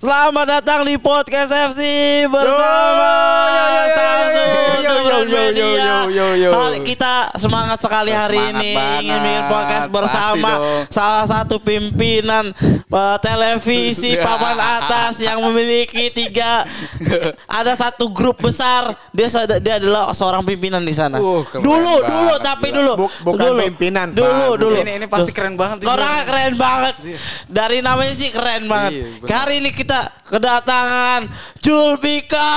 Selamat 0.00 0.48
datang 0.48 0.88
di 0.88 0.96
podcast 0.96 1.52
FC 1.52 2.24
bersama 2.32 3.12
Samsu 5.00 5.32
Media. 5.32 5.96
Hari 6.50 6.80
kita 6.82 7.14
semangat 7.36 7.78
sekali 7.80 8.12
hari 8.12 8.36
Semangat 8.36 8.60
ini 8.60 8.70
banget. 8.76 9.00
ingin 9.02 9.18
bikin 9.20 9.42
podcast 9.46 9.88
bersama 9.88 10.52
salah 10.88 11.24
satu 11.26 11.56
pimpinan 11.58 12.44
eh, 12.70 13.16
televisi 13.18 14.14
papan 14.24 14.56
atas 14.56 15.18
yang 15.18 15.40
memiliki 15.40 16.10
tiga 16.10 16.64
ada 17.46 17.72
satu 17.74 18.10
grup 18.10 18.40
besar 18.40 18.92
dia 19.10 19.28
dia 19.58 19.74
adalah 19.78 20.12
seorang 20.12 20.44
pimpinan 20.44 20.82
di 20.82 20.92
sana. 20.92 21.16
Uh, 21.18 21.42
dulu 21.58 21.94
banget, 22.00 22.10
dulu 22.10 22.32
gila. 22.32 22.44
tapi 22.44 22.68
dulu 22.70 22.92
Buk- 22.96 23.18
bukan 23.24 23.48
dulu. 23.52 23.60
pimpinan. 23.66 24.06
Dulu 24.12 24.48
dulu. 24.56 24.76
Ini 24.80 24.92
ini 24.98 25.06
pasti 25.06 25.30
keren 25.30 25.54
banget. 25.54 25.82
Orangnya 25.84 26.24
keren 26.26 26.54
banget. 26.56 26.94
Dari 27.46 27.78
namanya 27.80 28.14
sih 28.14 28.30
keren 28.30 28.66
banget. 28.66 28.92
Iya. 29.24 29.30
Hari 29.30 29.54
ini 29.62 29.70
kita 29.72 30.10
kedatangan 30.28 31.26
Julbika. 31.60 32.50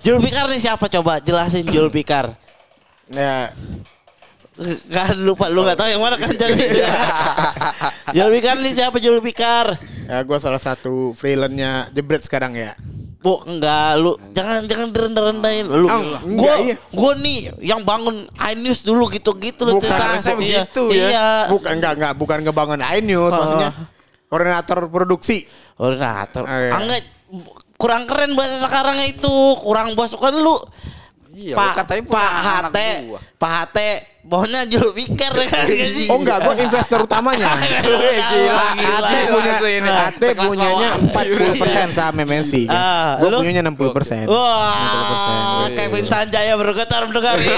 Julbikar 0.00 0.48
nih 0.48 0.60
siapa 0.60 0.88
coba 0.88 1.20
jelasin 1.20 1.66
Julbikar. 1.66 2.32
Ya, 3.10 3.52
Gak 4.86 5.16
lupa 5.16 5.48
lu 5.48 5.64
gak 5.64 5.80
tahu 5.80 5.88
yang 5.88 6.02
mana 6.04 6.20
kan 6.20 6.36
jadi. 6.36 6.84
Julbikar 8.16 8.60
nih 8.60 8.72
siapa 8.74 9.00
Julbikar? 9.00 9.76
ya 10.10 10.26
gue 10.26 10.38
salah 10.42 10.58
satu 10.58 11.14
freelance-nya 11.14 11.86
Jebret 11.94 12.20
sekarang 12.20 12.58
ya. 12.58 12.74
Bu 13.20 13.36
enggak 13.44 14.00
lu 14.00 14.16
jangan 14.32 14.64
jangan 14.64 14.88
direndah-rendahin 14.90 15.68
lu. 15.68 15.86
Ah, 15.86 16.00
gua 16.00 16.18
enggak, 16.24 16.56
iya. 16.64 16.76
gua 16.90 17.12
nih 17.14 17.38
yang 17.60 17.84
bangun 17.84 18.16
iNews 18.32 18.80
dulu 18.80 19.12
gitu-gitu 19.12 19.68
lu 19.68 19.76
Bukan, 19.76 19.86
cerita. 19.86 20.04
harusnya 20.08 20.32
Iya, 20.32 20.40
begitu 20.40 20.82
ya. 20.90 21.04
Iya. 21.12 21.28
Bukan 21.52 21.72
enggak 21.76 21.92
enggak 22.00 22.12
bukan 22.16 22.38
ngebangun 22.42 22.80
iNews 22.80 23.32
Oh. 23.32 23.38
maksudnya 23.38 23.70
koordinator 24.26 24.78
produksi. 24.88 25.44
Koordinator. 25.76 26.42
Ah, 26.48 26.58
iya. 26.58 26.72
Enggak, 26.74 27.00
kurang 27.80 28.04
keren 28.04 28.36
bahasa 28.36 28.60
sekarang 28.60 29.00
itu. 29.08 29.56
Kurang 29.56 29.96
bos 29.96 30.12
kan 30.12 30.36
lu. 30.36 30.60
Iya, 31.40 31.56
Pak 31.56 31.64
lu 31.64 31.76
katanya 31.80 32.02
Pak 32.04 32.30
HT. 32.44 32.78
Pak 33.40 33.50
HT, 33.50 33.78
bawahnya 34.28 34.68
julu 34.68 34.92
pikir 34.92 35.32
ya 35.32 35.46
kan 35.48 35.64
sih? 35.64 36.06
Oh 36.12 36.20
enggak, 36.20 36.44
gue 36.44 36.54
investor 36.68 37.00
utamanya. 37.08 37.48
Gila, 37.86 38.66
AT 38.76 39.08
gila. 39.08 39.32
punya 39.32 39.52
Langsung 39.56 39.72
ini. 39.72 39.88
AT 39.88 40.20
Sekelas 40.20 40.48
punyanya 40.52 40.88
bawah. 41.00 41.88
40% 41.88 41.96
saham 41.96 42.14
MNC. 42.20 42.52
Ah, 42.68 43.16
gue 43.16 43.30
punyanya 43.32 43.62
60%. 43.72 44.28
Wah, 44.28 45.64
Kevin 45.72 46.04
Sanjaya 46.04 46.54
bergetar 46.60 47.08
mendengar. 47.08 47.40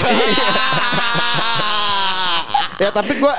Ya 2.81 2.89
tapi 2.89 3.15
gue 3.15 3.35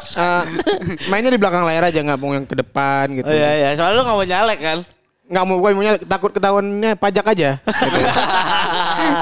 mainnya 1.13 1.29
di 1.29 1.37
belakang 1.37 1.67
layar 1.67 1.91
aja 1.91 2.01
nggak 2.01 2.17
mau 2.23 2.33
yang 2.33 2.47
ke 2.49 2.55
depan 2.55 3.13
gitu. 3.13 3.29
Oh 3.29 3.35
iya 3.35 3.51
iya, 3.61 3.69
soalnya 3.77 4.01
lu 4.01 4.03
gak 4.07 4.17
mau 4.17 4.25
nyalek 4.25 4.59
kan? 4.63 4.79
Nggak 5.25 5.45
mau 5.45 5.57
gue 5.57 5.71
maunya 5.73 5.95
takut 5.99 6.31
ketahuannya 6.31 6.95
pajak 6.95 7.25
aja. 7.27 7.51
Gitu. 7.65 8.21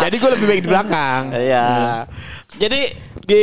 Jadi 0.03 0.15
gue 0.17 0.31
lebih 0.31 0.47
baik 0.47 0.63
di 0.63 0.71
belakang. 0.71 1.23
Iya. 1.33 1.67
Jadi 2.55 2.81
di 3.25 3.43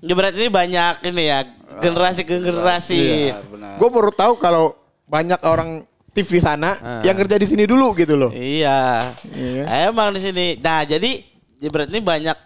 Jebret 0.00 0.34
ini 0.34 0.46
banyak 0.46 1.02
ini 1.04 1.22
ya 1.24 1.38
generasi 1.80 2.22
ke 2.22 2.38
generasi. 2.38 3.30
Iya, 3.30 3.36
benar. 3.42 3.74
Gue 3.78 3.88
baru 3.88 4.10
tahu 4.10 4.36
kalau 4.36 4.74
banyak 5.06 5.40
orang 5.42 5.82
TV 6.12 6.38
sana 6.38 6.70
Ah. 6.78 7.02
yang 7.02 7.16
kerja 7.16 7.34
di 7.34 7.46
sini 7.46 7.64
dulu 7.64 7.90
gitu 7.94 8.14
loh. 8.14 8.30
Iya. 8.30 9.10
Iya. 9.30 9.90
Emang 9.90 10.14
di 10.14 10.20
sini. 10.20 10.46
Nah, 10.58 10.84
jadi 10.84 11.22
Jebret 11.58 11.90
ini 11.90 11.98
banyak 11.98 12.36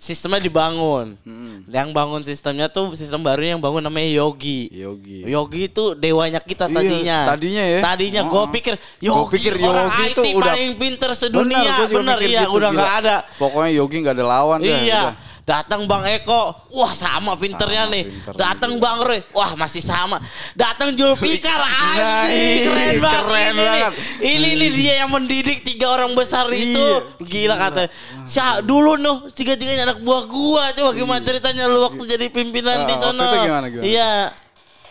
sistemnya 0.00 0.40
dibangun. 0.40 1.20
Yang 1.68 1.88
bangun 1.92 2.20
sistemnya 2.24 2.66
tuh 2.66 2.96
sistem 2.96 3.20
baru 3.20 3.44
yang 3.44 3.60
bangun 3.60 3.84
namanya 3.84 4.08
Yogi. 4.08 4.72
Yogi. 4.72 5.28
Yogi 5.28 5.68
itu 5.68 5.92
dewanya 5.92 6.40
kita 6.40 6.66
Iya, 6.66 6.74
tadinya. 6.74 7.18
tadinya 7.28 7.64
ya. 7.68 7.80
Tadinya 7.84 8.22
gue 8.24 8.40
Oh. 8.40 8.48
pikir 8.48 8.74
Gua 8.80 9.28
Yogi, 9.28 9.32
pikir 9.36 9.52
orang 9.60 9.92
Yogi 9.92 10.02
IT 10.02 10.16
tuh 10.16 10.24
udah- 10.32 10.54
paling 10.56 10.72
pinter 10.74 11.10
sedunia. 11.12 11.60
Benar, 11.60 11.76
gua 11.76 11.86
Bener, 12.00 12.16
mikir 12.16 12.30
iya 12.32 12.42
gitu, 12.42 12.56
udah 12.56 12.70
nggak 12.72 12.92
ada. 13.04 13.16
Pokoknya 13.36 13.70
Yogi 13.76 13.96
nggak 14.00 14.14
ada 14.16 14.24
lawan 14.24 14.58
Iya. 14.64 14.72
udah. 14.80 15.12
Datang 15.42 15.84
Bang 15.84 16.04
Eko, 16.04 16.52
wah 16.70 16.92
sama 16.92 17.34
pinternya 17.34 17.84
Sama 17.84 17.92
nih. 17.92 18.04
pinternya 18.06 18.38
Datang 18.38 18.72
Bang 18.76 18.98
Roy, 19.00 19.20
wah 19.30 19.52
masih 19.54 19.80
sama. 19.80 20.20
Datang 20.52 20.92
Julfikar, 20.92 21.58
Nah, 21.60 22.22
anjing 22.22 22.60
keren 22.64 22.94
banget. 22.96 23.22
keren 23.24 23.42
ini, 23.42 23.50
nih. 23.50 23.66
banget. 23.66 23.92
Ini 24.20 24.48
ini 24.52 24.66
dia 24.70 24.94
yang 25.00 25.10
mendidik 25.10 25.58
tiga 25.60 25.86
orang 25.90 26.12
besar 26.12 26.46
itu. 26.50 26.86
Gila 27.20 27.56
kata. 27.56 27.90
Sya, 28.24 28.60
dulu 28.60 28.94
noh 28.94 29.26
tiga-tiganya 29.28 29.84
anak 29.86 29.98
buah 30.00 30.24
gua. 30.24 30.64
Coba 30.72 30.90
gimana 30.92 31.20
ceritanya 31.20 31.66
lu 31.66 31.82
waktu 31.82 32.02
jadi 32.06 32.26
pimpinan 32.26 32.76
Ah, 32.76 32.86
di 32.86 32.94
waktu 32.94 33.06
sana? 33.06 33.24
itu 33.24 33.36
gimana, 33.42 33.66
gimana? 33.68 33.84
Iya. 33.84 34.12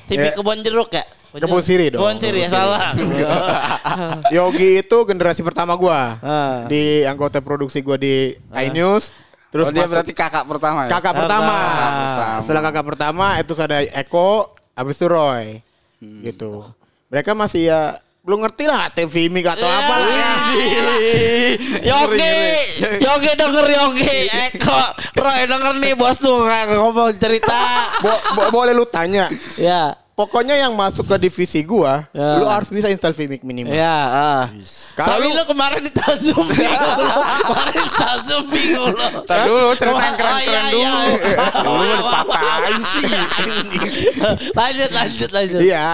TV 0.05 0.21
Ya. 0.21 0.31
kebon 0.33 0.59
jeruk 0.59 0.89
ya? 0.89 1.05
Kebun 1.29 1.61
siri 1.61 1.87
dong. 1.87 2.01
Kebon 2.01 2.17
siri 2.17 2.39
ya 2.41 2.49
Kebun 2.49 2.51
siri. 2.51 2.57
salah. 2.57 2.89
Yogi 4.35 4.81
itu 4.81 4.97
generasi 5.05 5.41
pertama 5.41 5.73
gua 5.73 6.17
Ah. 6.19 6.65
di 6.65 7.05
anggota 7.05 7.39
produksi 7.39 7.79
gua 7.79 7.95
di 7.95 8.33
iNews. 8.51 9.13
Terus 9.49 9.65
oh, 9.65 9.73
dia 9.73 9.81
masuk- 9.81 9.91
berarti 9.97 10.13
kakak 10.13 10.45
pertama 10.45 10.79
ya? 10.85 10.89
kakak 10.93 11.13
pertama. 11.17 11.53
Kakak 11.57 11.93
pertama. 11.97 12.37
Setelah 12.45 12.63
kakak 12.63 12.85
pertama 12.85 13.25
itu 13.37 13.53
ada 13.57 13.77
Eko, 13.97 14.29
habis 14.77 14.95
itu 14.95 15.05
Roy. 15.09 15.45
Hmm. 15.99 16.21
Gitu. 16.21 16.51
Mereka 17.09 17.33
masih 17.33 17.67
ya 17.67 17.81
belum 18.19 18.45
ngerti 18.45 18.69
lah 18.69 18.93
TV 18.93 19.25
Mik 19.27 19.47
atau 19.49 19.65
apa 19.65 19.93
lah 19.95 20.11
ya. 20.13 20.33
Yogi, 21.81 22.37
Yogi 23.01 23.31
denger 23.33 23.65
Yogi, 23.67 24.15
Eko, 24.29 24.79
Roy 25.17 25.41
denger 25.43 25.73
nih 25.81 25.93
bos 25.97 26.15
tuh 26.15 26.45
ngomong 26.45 27.11
cerita. 27.17 27.57
Bo- 27.99 28.23
bo- 28.37 28.49
boleh 28.53 28.71
lu 28.71 28.85
tanya. 28.85 29.27
Ya, 29.57 29.97
Pokoknya 30.19 30.59
yang 30.59 30.75
masuk 30.75 31.07
ke 31.07 31.15
divisi 31.15 31.63
gua, 31.63 32.03
Ya. 32.11 32.35
lu 32.35 32.43
harus 32.43 32.67
bisa 32.67 32.91
install 32.91 33.15
Vimic 33.15 33.39
minimal. 33.39 33.71
ya. 33.71 33.87
ah. 34.11 34.43
Kalau 34.91 35.15
Tapi 35.15 35.31
lu- 35.31 35.39
lu 35.39 35.43
kemarin 35.47 35.79
di 35.79 35.91
Zoom 36.19 36.43
bingung 36.43 36.75
lu. 36.99 37.07
Kemarin 37.39 37.71
di 37.71 37.83
Zoom 38.27 38.45
bingung 38.51 38.91
lu. 38.91 39.07
Ntar 39.23 39.37
dulu, 39.47 39.67
Kemarin- 39.79 40.15
keren-keren 40.19 40.35
oh, 40.35 40.39
iya, 40.43 40.61
dulu. 40.67 40.83
iya. 40.83 40.95
Lu 41.63 41.69
mau 41.71 41.83
dipapain 41.87 42.79
sih. 42.83 43.07
lanjut, 44.51 44.89
lanjut, 44.91 45.29
lanjut. 45.31 45.59
Iya. 45.63 45.85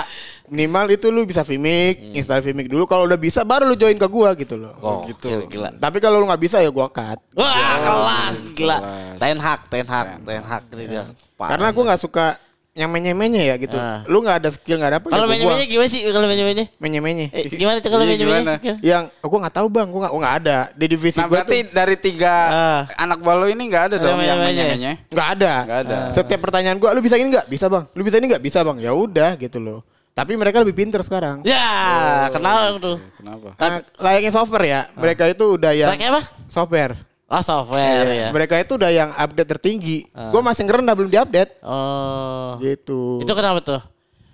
Minimal 0.46 0.86
itu 0.92 1.10
lu 1.10 1.26
bisa 1.26 1.42
Vimic, 1.42 2.14
install 2.14 2.42
Vimic 2.42 2.66
dulu. 2.66 2.86
Kalau 2.86 3.06
udah 3.06 3.18
bisa 3.18 3.42
baru 3.42 3.66
lu 3.66 3.74
join 3.74 3.94
ke 3.94 4.06
gua 4.06 4.34
gitu 4.34 4.58
loh. 4.58 4.74
Oh, 4.78 5.02
gitu. 5.06 5.26
Gila, 5.26 5.46
gila. 5.46 5.70
Tapi 5.74 5.98
kalau 5.98 6.18
lu 6.18 6.26
nggak 6.26 6.38
bisa 6.40 6.62
ya 6.62 6.70
gua 6.70 6.86
cut. 6.86 7.18
Wah, 7.34 7.50
kelas, 7.78 8.36
gila. 8.54 8.78
Kelas. 8.78 8.82
Ten 9.18 9.38
Hag, 9.38 9.60
Ten 9.70 9.86
Hag, 9.86 10.08
Ten 10.22 10.42
Hag 10.42 10.64
ini 10.74 10.86
dia. 10.86 11.04
Karena 11.34 11.70
gua 11.70 11.84
nggak 11.90 12.02
suka 12.02 12.38
yang 12.76 12.92
menye-menye 12.92 13.48
ya 13.48 13.56
gitu. 13.56 13.80
Ah. 13.80 14.04
Lu 14.04 14.20
nggak 14.20 14.44
ada 14.44 14.50
skill 14.52 14.76
nggak 14.76 14.92
ada 14.92 15.00
apa. 15.00 15.08
Kalau 15.08 15.24
ya 15.24 15.28
gua 15.32 15.32
menye-menye 15.32 15.66
gimana 15.72 15.88
sih? 15.88 16.02
Kalau 16.04 16.28
menye-menye? 16.28 16.66
menye-menye. 16.76 17.26
Eh, 17.32 17.44
gimana 17.48 17.80
tuh 17.80 17.88
kalau 17.88 18.04
Iya, 18.04 18.20
menye-menye? 18.20 18.56
gimana? 18.60 18.76
Yang 18.84 19.04
oh, 19.24 19.28
gua 19.32 19.40
nggak 19.48 19.56
tahu 19.56 19.68
bang, 19.72 19.88
gua 19.88 20.00
nggak, 20.04 20.12
gua 20.12 20.22
nggak 20.28 20.38
ada 20.44 20.58
di 20.76 20.86
divisi 20.92 21.16
Nah 21.16 21.28
gua 21.32 21.34
berarti 21.40 21.58
tuh 21.64 21.72
dari 21.72 21.96
tiga 21.96 22.34
Ah. 22.52 22.82
anak 23.00 23.24
balo 23.24 23.48
ini 23.48 23.64
nggak 23.64 23.84
ada 23.88 23.96
Ada 23.96 24.04
dong 24.04 24.20
yang 24.20 24.40
menye-menye. 24.44 24.76
menye 24.76 24.92
nggak 25.08 25.28
ada. 25.40 25.54
Nggak 25.64 25.80
ada. 25.88 25.98
Setiap 26.12 26.40
pertanyaan 26.44 26.76
gua, 26.76 26.92
lu 26.92 27.00
bisa 27.00 27.16
ini 27.16 27.32
nggak? 27.32 27.48
Bisa 27.48 27.72
bang. 27.72 27.88
Lu 27.96 28.02
bisa 28.04 28.20
ini 28.20 28.28
nggak? 28.28 28.44
Bisa 28.44 28.60
bang. 28.60 28.78
Ya 28.84 28.92
udah 28.92 29.40
gitu 29.40 29.58
loh. 29.64 29.80
Tapi 30.12 30.36
mereka 30.36 30.60
lebih 30.60 30.76
pinter 30.76 31.00
sekarang. 31.00 31.48
Ya, 31.48 32.28
kenal 32.28 32.76
tuh. 32.80 33.00
Kenapa? 33.16 33.56
Nah, 33.56 33.84
layaknya 34.00 34.32
software 34.32 34.64
ya. 34.64 34.82
Mereka 34.96 35.28
itu 35.28 35.56
udah 35.56 35.72
yang 35.72 35.92
Mereka 35.92 36.12
apa? 36.12 36.22
software. 36.52 36.96
Oh, 37.26 37.42
software 37.42 38.06
ya. 38.06 38.28
Mereka 38.30 38.62
itu 38.62 38.78
udah 38.78 38.92
yang 38.94 39.10
update 39.12 39.50
tertinggi. 39.58 40.06
Gua 40.30 40.46
masih 40.46 40.62
ngerendah 40.64 40.94
belum 40.94 41.10
diupdate. 41.10 41.58
Oh. 41.66 42.62
Gitu. 42.62 43.26
Itu 43.26 43.34
kenapa 43.34 43.60
tuh? 43.60 43.82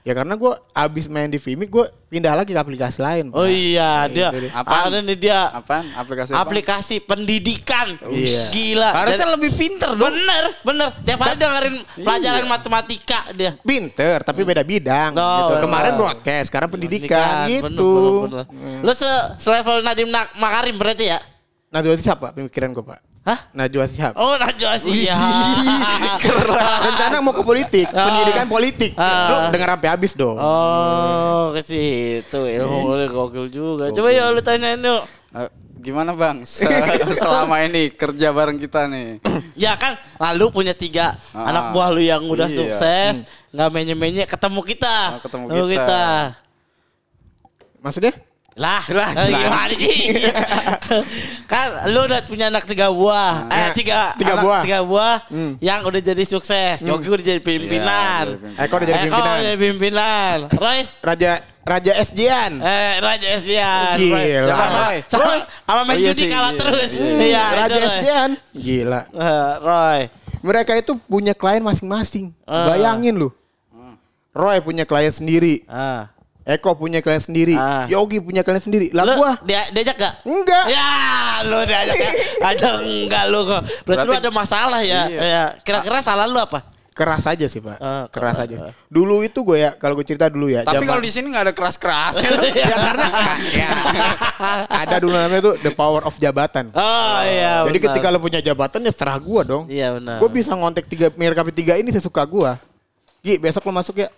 Ya 0.01 0.17
karena 0.17 0.33
gua 0.33 0.57
abis 0.73 1.05
main 1.05 1.29
di 1.29 1.37
Vimic, 1.37 1.69
gua 1.69 1.85
pindah 2.09 2.33
lagi 2.33 2.51
ke 2.51 2.57
aplikasi 2.57 2.97
lain. 2.97 3.29
Oh 3.31 3.45
iya, 3.45 4.09
dia 4.09 4.33
itu 4.33 4.49
deh. 4.49 4.51
Apaan? 4.51 4.89
ada 4.89 4.97
nih 4.97 5.13
dia 5.13 5.39
Apaan? 5.53 5.85
Aplikasi 5.93 6.33
apa? 6.33 6.41
aplikasi 6.41 6.95
pendidikan. 6.99 8.01
Iya. 8.09 8.49
Gila. 8.49 8.89
Harusnya 8.97 9.29
Dan- 9.29 9.35
lebih 9.37 9.51
pinter 9.53 9.93
dong. 9.93 10.09
Bener, 10.09 10.43
bener. 10.65 10.89
Tiap 11.05 11.19
hari 11.21 11.37
dengerin 11.37 11.75
pelajaran 12.01 12.45
matematika 12.49 13.19
dia. 13.31 13.53
Pinter, 13.61 14.25
tapi 14.25 14.41
beda 14.41 14.65
bidang. 14.65 15.13
Oh, 15.13 15.21
gitu. 15.21 15.45
bener. 15.53 15.61
Kemarin 15.69 15.91
broadcast, 15.93 16.45
sekarang 16.49 16.69
pendidikan, 16.73 17.45
Bener, 17.45 17.61
gitu. 17.61 17.93
bener, 18.25 18.43
bener. 18.49 18.81
Lu 18.81 18.91
se 18.91 19.11
selevel 19.37 19.85
Nadim 19.85 20.09
Nak- 20.09 20.33
Makarim 20.33 20.81
berarti 20.81 21.13
ya? 21.13 21.21
Najwa 21.71 21.95
Shihab 21.95 22.19
pak, 22.19 22.31
pemikiran 22.35 22.75
gua 22.75 22.83
pak. 22.85 22.99
Hah? 23.23 23.39
Najwa 23.55 23.87
Shihab. 23.87 24.11
Oh, 24.13 24.35
Najwa 24.35 24.75
sih 24.75 25.07
ya. 25.07 25.15
Rencana 26.85 27.23
mau 27.23 27.31
ke 27.31 27.39
politik, 27.41 27.87
Ah. 27.89 28.11
pendidikan 28.11 28.43
politik. 28.45 28.91
Ah. 28.93 29.47
Lu 29.47 29.55
denger 29.55 29.69
sampai 29.71 29.89
habis 29.89 30.11
dong. 30.11 30.35
Oh, 30.35 31.55
ke 31.55 31.63
situ 31.63 32.39
ilmu 32.43 32.77
boleh 32.85 33.07
gokil 33.07 33.47
juga. 33.47 33.87
Coba 33.87 34.11
ya 34.11 34.27
lu 34.27 34.43
tanyain 34.43 34.77
yuk. 34.77 35.03
Eh, 35.31 35.47
Gimana 35.81 36.11
bang? 36.11 36.43
Se- 36.43 36.67
Selama 37.17 37.63
ini 37.63 37.87
kerja 37.89 38.29
bareng 38.29 38.59
kita 38.59 38.85
nih. 38.85 39.23
Ya 39.55 39.73
kan, 39.73 39.95
lalu 40.19 40.51
punya 40.51 40.75
tiga 40.75 41.15
Ah, 41.31 41.47
anak 41.47 41.63
buah 41.71 41.87
lu 41.87 42.03
yang 42.03 42.19
udah 42.21 42.45
iya. 42.45 42.57
sukses, 42.59 43.23
nggak 43.49 43.69
menye-menye 43.71 44.27
ketemu 44.27 44.59
kita. 44.67 44.95
Oh, 45.15 45.21
ketemu 45.23 45.45
kita. 45.71 46.03
Maksudnya? 47.79 48.13
Lah, 48.61 48.83
Lah, 48.87 49.09
eh, 49.17 49.25
gimana 49.25 49.41
gimana 49.41 49.73
sih? 49.73 49.97
kan 51.51 51.89
lu 51.89 52.05
udah 52.05 52.21
punya 52.23 52.45
anak 52.47 52.61
tiga 52.63 52.87
buah. 52.89 53.49
Eh, 53.49 53.69
tiga, 53.73 54.13
Tiga 54.15 54.37
anak 54.37 54.43
buah. 54.45 54.61
Tiga 54.61 54.79
buah 54.83 55.15
Hmm. 55.27 55.53
yang 55.57 55.81
udah 55.81 55.97
jadi 55.97 56.23
sukses. 56.23 56.77
Yogi 56.79 57.09
udah 57.09 57.25
jadi 57.25 57.41
pimpinan. 57.41 58.37
Iya, 58.37 58.37
udah 58.37 58.53
jadi 58.53 58.61
Eko 58.61 58.75
udah 58.77 58.85
jadi 58.85 58.93
Eko 58.93 59.05
pimpinan. 59.07 59.25
udah 59.25 59.41
jadi 59.43 59.57
pimpinan. 59.59 60.37
Roy, 60.53 60.79
Raja 61.01 61.31
Raja 61.61 61.91
SJan. 61.95 62.51
eh 62.57 62.93
Raja. 62.99 63.27
Roy. 63.37 63.97
Gila. 63.97 64.49
Sama, 64.51 64.65
Roy. 64.75 64.97
sama, 65.61 65.81
main 65.83 65.93
Oh, 65.93 65.97
iya 65.99 66.11
judi 66.11 66.25
kalah 66.27 66.51
iya, 66.51 66.59
terus. 66.59 66.91
iya, 66.93 67.17
Iya, 67.17 67.43
Raja 67.55 67.77
Roy. 67.77 67.89
SJan. 67.95 68.29
Gila. 68.51 69.01
Eh, 69.09 69.53
Roy. 69.59 69.99
Mereka 70.41 70.73
itu 70.75 70.97
punya 70.99 71.33
klien 71.33 71.61
masing-masing. 71.61 72.33
Ah. 72.43 72.69
Bayangin 72.69 73.13
lu. 73.15 73.29
Roy 74.31 74.57
punya 74.59 74.85
klien 74.85 75.09
sendiri. 75.09 75.61
Ah. 75.65 76.09
Eko 76.51 76.75
punya 76.75 76.99
klien 76.99 77.23
sendiri. 77.23 77.55
Ah. 77.55 77.87
Yogi 77.87 78.19
punya 78.19 78.43
klien 78.43 78.59
sendiri. 78.59 78.91
Lah 78.91 79.07
Lu 79.07 79.13
gua 79.15 79.39
dia 79.47 79.71
diajak 79.71 79.95
gak? 79.95 80.13
enggak. 80.27 80.65
Ya, 80.67 80.89
lu 81.47 81.59
diajak 81.63 81.95
ya. 81.95 82.11
Ajak 82.51 82.73
enggak 82.83 83.23
lu 83.31 83.39
kok. 83.47 83.61
Berarti, 83.87 84.05
lu 84.05 84.11
Berarti- 84.11 84.27
ada 84.27 84.31
masalah 84.35 84.81
ya. 84.83 85.01
Iya. 85.07 85.19
Ya, 85.23 85.43
kira-kira 85.63 86.03
salah 86.03 86.27
lu 86.27 86.35
apa? 86.35 86.61
Keras 86.91 87.23
aja 87.23 87.47
sih, 87.47 87.63
Pak. 87.63 87.79
Ah, 87.79 88.05
keras 88.11 88.35
keras. 88.35 88.67
aja. 88.67 88.75
Dulu 88.91 89.23
itu 89.23 89.39
gue 89.47 89.63
ya, 89.63 89.71
kalau 89.79 89.95
gue 89.95 90.03
cerita 90.03 90.27
dulu 90.27 90.51
ya. 90.51 90.67
Tapi 90.67 90.83
kalau 90.83 90.99
di 90.99 91.07
sini 91.07 91.31
nggak 91.31 91.49
ada 91.49 91.53
keras-kerasnya. 91.55 92.29
Iya. 92.51 92.67
ya 92.67 92.77
karena 92.77 93.07
ya, 93.63 93.69
ada 94.67 94.95
dulu 94.99 95.15
namanya 95.15 95.41
tuh 95.41 95.55
the 95.63 95.71
power 95.71 96.03
of 96.03 96.13
jabatan. 96.19 96.67
Oh 96.75 97.19
iya. 97.23 97.63
Jadi 97.63 97.79
benar. 97.79 97.87
ketika 97.95 98.07
lo 98.11 98.19
punya 98.19 98.43
jabatan 98.43 98.83
ya 98.83 98.91
serah 98.91 99.15
gua 99.23 99.41
dong. 99.47 99.63
Iya 99.71 99.95
benar. 99.97 100.19
Gue 100.19 100.29
bisa 100.29 100.51
ngontek 100.51 100.85
tiga 100.91 101.07
merek 101.15 101.39
tiga 101.55 101.79
ini 101.79 101.95
sesuka 101.95 102.27
gua. 102.27 102.59
Gi, 103.23 103.39
besok 103.39 103.63
lo 103.63 103.71
masuk 103.71 103.95
ya. 104.03 104.11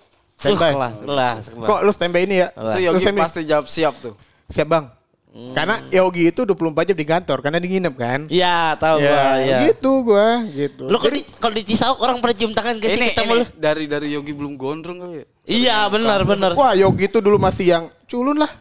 Standby. 0.44 0.72
kelas, 0.76 0.96
kelas, 1.00 1.44
kelas. 1.50 1.68
Kok 1.68 1.80
lo 1.80 1.92
standby 1.92 2.22
ini 2.24 2.36
ya? 2.38 2.48
Itu 2.52 2.60
Lo 2.60 2.80
Yogi 2.92 3.04
standby. 3.04 3.24
pasti 3.24 3.40
jawab 3.44 3.66
siap 3.66 3.94
tuh. 3.98 4.14
Siap 4.48 4.68
bang. 4.68 4.86
Karena 5.34 5.82
Yogi 5.90 6.30
itu 6.30 6.46
24 6.46 6.62
jam 6.86 6.98
di 7.00 7.08
kantor 7.10 7.42
karena 7.42 7.58
dia 7.58 7.66
nginep 7.66 7.96
kan. 7.98 8.20
Iya, 8.30 8.78
tahu 8.78 9.02
ya, 9.02 9.10
gua, 9.10 9.26
iya. 9.42 9.58
gitu 9.66 9.92
gua, 10.06 10.30
gitu. 10.46 10.86
Lu 10.86 11.02
kalau 11.02 11.10
di, 11.10 11.22
kalau 11.42 11.54
di 11.58 11.64
Cisauk 11.66 11.98
orang 11.98 12.22
pada 12.22 12.38
cium 12.38 12.54
tangan 12.54 12.78
ke 12.78 12.86
sih 12.86 13.02
Ini, 13.02 13.08
ketemu 13.18 13.34
ini 13.34 13.42
lu. 13.42 13.46
dari 13.58 13.86
dari 13.90 14.08
Yogi 14.14 14.30
belum 14.30 14.54
gondrong 14.54 15.02
kali 15.02 15.14
ya. 15.18 15.26
Iya, 15.50 15.78
benar, 15.90 16.22
benar. 16.22 16.54
Wah, 16.54 16.78
Yogi 16.78 17.10
itu 17.10 17.18
dulu 17.18 17.42
masih 17.42 17.66
yang 17.66 17.84
culun 18.06 18.38
lah. 18.38 18.52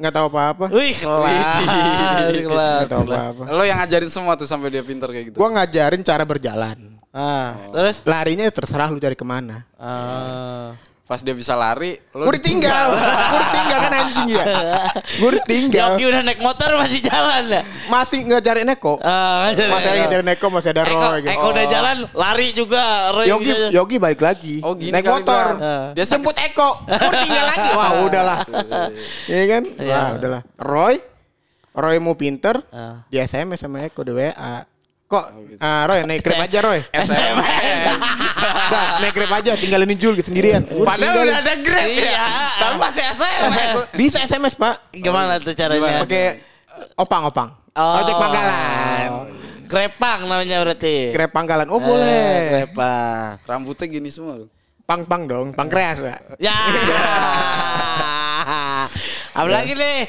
Nggak 0.00 0.08
tahu 0.16 0.26
apa-apa. 0.32 0.64
Wih, 0.72 0.96
kelas, 0.96 2.32
kelas. 2.48 2.80
Nggak 2.80 2.88
tahu 2.88 3.02
apa-apa. 3.04 3.42
Lo 3.52 3.62
yang 3.68 3.76
ngajarin 3.84 4.08
semua 4.08 4.32
tuh 4.32 4.48
sampai 4.48 4.72
dia 4.72 4.80
pintar 4.80 5.12
kayak 5.12 5.30
gitu. 5.30 5.36
Gua 5.36 5.52
ngajarin 5.52 6.00
cara 6.00 6.24
berjalan. 6.24 6.96
Ah, 7.12 7.60
terus 7.76 8.00
Larinya 8.08 8.48
terserah 8.48 8.88
lu 8.88 8.96
cari 8.96 9.12
ke 9.12 9.26
mana. 9.28 9.68
ah. 9.76 10.72
Pas 11.02 11.18
dia 11.18 11.34
bisa 11.34 11.52
lari, 11.52 11.98
lo 12.14 12.24
Gue 12.24 12.38
ditinggal. 12.40 12.94
Gue 13.32 13.40
ditinggal 13.44 13.78
kan 13.80 13.92
anjing 13.92 14.28
ya. 14.30 14.44
Gue 15.18 15.30
ditinggal. 15.36 15.88
Yogi 15.92 16.04
udah 16.08 16.22
naik 16.22 16.40
motor 16.40 16.70
masih 16.74 17.00
jalan 17.02 17.42
ya? 17.50 17.60
Masih 17.86 18.18
ngejarin 18.24 18.70
Eko. 18.70 18.96
Ah, 18.98 19.50
Masih 19.50 19.66
lagi 19.84 20.00
ngejarin 20.00 20.28
Eko 20.30 20.46
masih 20.48 20.70
ada 20.70 20.82
Eko, 20.82 20.94
Roy 20.94 21.20
gitu. 21.20 21.32
Eko 21.34 21.46
udah 21.50 21.64
jalan, 21.66 21.96
lari 22.14 22.48
juga. 22.52 22.82
Roy 23.12 23.24
Yogi 23.28 23.52
Yogi 23.70 23.96
balik 23.98 24.22
lagi. 24.22 24.54
Oh, 24.62 24.72
gini 24.72 24.94
Naik 24.94 25.04
motor. 25.04 25.46
Ah. 25.54 25.90
Dia 25.92 26.06
sakit- 26.06 26.16
Jemput 26.16 26.36
Eko. 26.38 26.70
Gue 26.86 27.14
tinggal 27.18 27.44
lagi. 27.44 27.70
Wah, 27.78 27.90
udahlah. 28.00 28.38
Iya 29.26 29.44
kan? 29.50 29.62
Iya. 29.76 29.92
Wah, 29.92 30.08
udahlah. 30.16 30.42
Roy 30.56 30.94
Roy 31.72 31.96
mau 31.98 32.14
pinter, 32.14 32.56
Ah. 32.68 33.04
di 33.06 33.16
SMS 33.16 33.58
sama 33.58 33.82
Eko 33.82 34.00
di 34.00 34.14
WA. 34.14 34.64
Kok 35.04 35.24
ah, 35.58 35.82
Roy 35.84 36.06
naik 36.06 36.22
grab 36.22 36.40
aja 36.40 36.58
Roy. 36.62 36.80
SMS. 36.88 37.36
Nah, 38.72 38.98
naik 38.98 39.12
grab 39.12 39.32
aja 39.34 39.52
tinggalin 39.54 39.92
Jul 39.94 40.16
gitu 40.16 40.28
sendirian. 40.28 40.64
Padahal 40.64 41.22
udah 41.22 41.38
ada 41.38 41.54
Grab 41.60 41.84
Iya. 41.84 42.10
ya. 42.10 42.26
Tapi 42.56 42.74
masih 42.80 43.02
SMS. 43.06 43.70
Bisa 44.00 44.18
SMS, 44.24 44.54
Pak. 44.56 44.74
Gimana 44.90 45.36
tuh 45.36 45.52
caranya? 45.52 46.00
Pakai 46.02 46.40
opang-opang. 46.96 47.48
Oh. 47.72 47.96
Ojek 48.00 48.14
pangkalan. 48.16 49.08
Grepang 49.64 50.18
namanya 50.26 50.56
berarti. 50.60 51.12
Grab 51.12 51.30
pangkalan. 51.30 51.68
Oh, 51.68 51.76
Eh, 51.76 51.82
boleh. 51.82 52.36
Grepang. 52.50 53.28
Rambutnya 53.44 53.86
gini 53.86 54.08
semua. 54.08 54.48
Pang-pang 54.82 55.24
dong, 55.24 55.46
pankreas, 55.52 56.00
Pak. 56.00 56.36
Ya. 56.36 56.52
Apalagi 59.32 59.72
nih? 59.72 60.00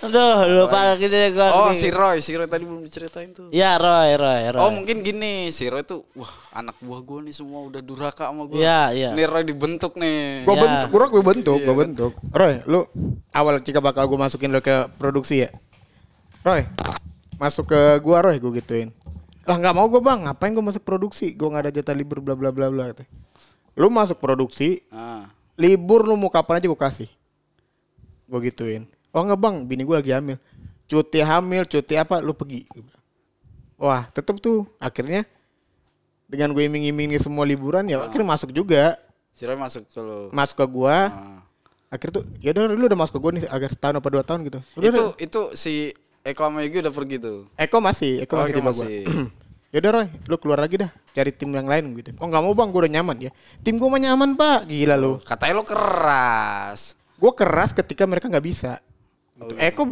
Aduh, 0.00 0.36
lupa 0.50 0.96
gitu 0.96 1.12
deh 1.12 1.30
gua. 1.30 1.48
Oh 1.52 1.72
si 1.72 1.92
Roy, 1.92 2.18
si 2.18 2.32
Roy 2.32 2.48
tadi 2.48 2.64
belum 2.64 2.80
diceritain 2.80 3.28
tuh. 3.30 3.52
Ya, 3.52 3.76
Roy, 3.76 4.16
Roy, 4.16 4.48
Roy. 4.48 4.60
Oh 4.60 4.72
mungkin 4.72 5.00
gini, 5.00 5.48
si 5.48 5.68
Roy 5.68 5.84
tuh, 5.84 6.08
wah 6.14 6.32
anak 6.50 6.80
buah 6.80 7.00
gue 7.00 7.28
nih 7.28 7.34
semua 7.34 7.60
udah 7.62 7.78
durhaka 7.78 8.26
sama 8.26 8.48
gue. 8.48 8.56
Iya, 8.56 8.80
iya. 8.90 9.10
Nih 9.12 9.28
Roy 9.28 9.44
dibentuk 9.44 9.94
nih. 9.94 10.42
Gue 10.42 10.56
Ya. 10.56 10.62
bentuk, 10.62 10.88
gue 10.88 11.06
gue 11.10 11.22
bentuk, 11.22 11.58
gue 11.58 11.76
bentuk. 11.76 12.12
Roy, 12.30 12.64
lu 12.64 12.88
awal 13.30 13.60
jika 13.60 13.78
bakal 13.78 14.08
gue 14.08 14.16
masukin 14.16 14.48
lu 14.48 14.58
ke 14.58 14.88
produksi 14.96 15.44
ya. 15.44 15.52
Roy, 16.40 16.64
masuk 17.36 17.68
ke 17.68 17.80
gua 18.00 18.24
Roy, 18.24 18.40
gue 18.40 18.48
gituin. 18.56 18.88
Lah 19.44 19.56
nggak 19.56 19.74
mau 19.74 19.84
gue 19.84 20.00
bang, 20.00 20.24
ngapain 20.24 20.48
gue 20.50 20.62
masuk 20.62 20.80
produksi? 20.80 21.36
Gue 21.36 21.52
nggak 21.52 21.68
ada 21.68 21.72
jatah 21.74 21.92
libur 21.92 22.24
bla 22.24 22.32
bla 22.32 22.48
bla 22.48 22.72
bla. 22.72 22.88
kata. 22.88 23.04
Lu 23.76 23.92
masuk 23.92 24.16
produksi, 24.16 24.80
Ah. 24.88 25.28
libur 25.54 26.02
lu 26.02 26.16
mau 26.16 26.32
kapan 26.32 26.56
aja 26.56 26.66
gue 26.66 26.80
kasih. 26.80 27.08
Gue 28.30 28.40
gituin. 28.46 28.86
Oh 29.10 29.20
nggak 29.20 29.36
bang, 29.36 29.56
bini 29.66 29.82
gue 29.82 29.96
lagi 29.96 30.14
hamil. 30.14 30.38
Cuti 30.86 31.18
hamil, 31.18 31.66
cuti 31.66 31.94
apa, 31.94 32.22
lu 32.22 32.30
pergi. 32.30 32.62
Wah, 33.74 34.06
tetep 34.08 34.38
tuh. 34.38 34.70
Akhirnya 34.78 35.26
dengan 36.24 36.54
gue 36.54 36.62
iming-iming 36.62 37.18
semua 37.18 37.42
liburan 37.42 37.82
ya, 37.84 37.98
akhirnya 38.00 38.26
masuk 38.28 38.50
juga. 38.50 38.94
Si 39.30 39.42
Roy 39.42 39.58
masuk 39.58 39.82
ke 39.84 39.98
lo. 39.98 40.30
Masuk 40.30 40.56
ke 40.56 40.66
gua, 40.68 41.10
Ah. 41.10 41.38
akhirnya 41.90 42.22
tuh 42.22 42.24
ya 42.38 42.54
udah 42.54 42.70
lu 42.70 42.86
udah 42.86 42.98
masuk 42.98 43.18
ke 43.18 43.20
gue 43.20 43.32
nih 43.34 43.44
agak 43.48 43.70
setahun 43.72 43.98
apa 43.98 44.08
dua 44.08 44.22
tahun 44.22 44.46
gitu 44.46 44.58
Udah, 44.74 44.84
Itu 44.84 44.94
udah. 44.94 45.08
itu 45.18 45.40
si 45.54 45.72
Eko 46.22 46.46
sama 46.46 46.62
Yogi 46.62 46.78
udah 46.80 46.92
pergi 46.92 47.16
tuh. 47.18 47.38
Eko 47.56 47.76
masih 47.80 48.22
Eko 48.22 48.32
Oh, 48.32 48.40
masih 48.40 48.52
di 48.52 48.60
bawah 48.60 48.70
masih. 48.78 49.02
gua 49.02 49.26
ya 49.72 49.78
udah 49.80 49.90
Roy 49.92 50.06
lu 50.24 50.36
keluar 50.36 50.58
lagi 50.60 50.76
dah 50.76 50.90
cari 51.10 51.30
tim 51.30 51.50
yang 51.50 51.64
lain 51.64 51.90
gitu 51.96 52.10
oh 52.12 52.26
nggak 52.26 52.42
mau 52.42 52.50
bang 52.52 52.68
gue 52.68 52.80
udah 52.80 52.92
nyaman 52.92 53.16
ya 53.20 53.30
tim 53.60 53.74
gue 53.74 53.86
mah 53.86 53.98
nyaman 53.98 54.34
pak 54.34 54.66
gila 54.66 54.94
lu 54.94 55.18
Katanya 55.20 55.54
lo 55.56 55.64
keras. 55.64 56.94
Gue 57.20 57.32
keras 57.32 57.70
ketika 57.70 58.04
mereka 58.04 58.26
nggak 58.26 58.46
bisa 58.46 58.80
Oh, 59.36 59.46
Gitu. 59.46 59.56
iya. 59.56 59.68
Eko 59.68 59.82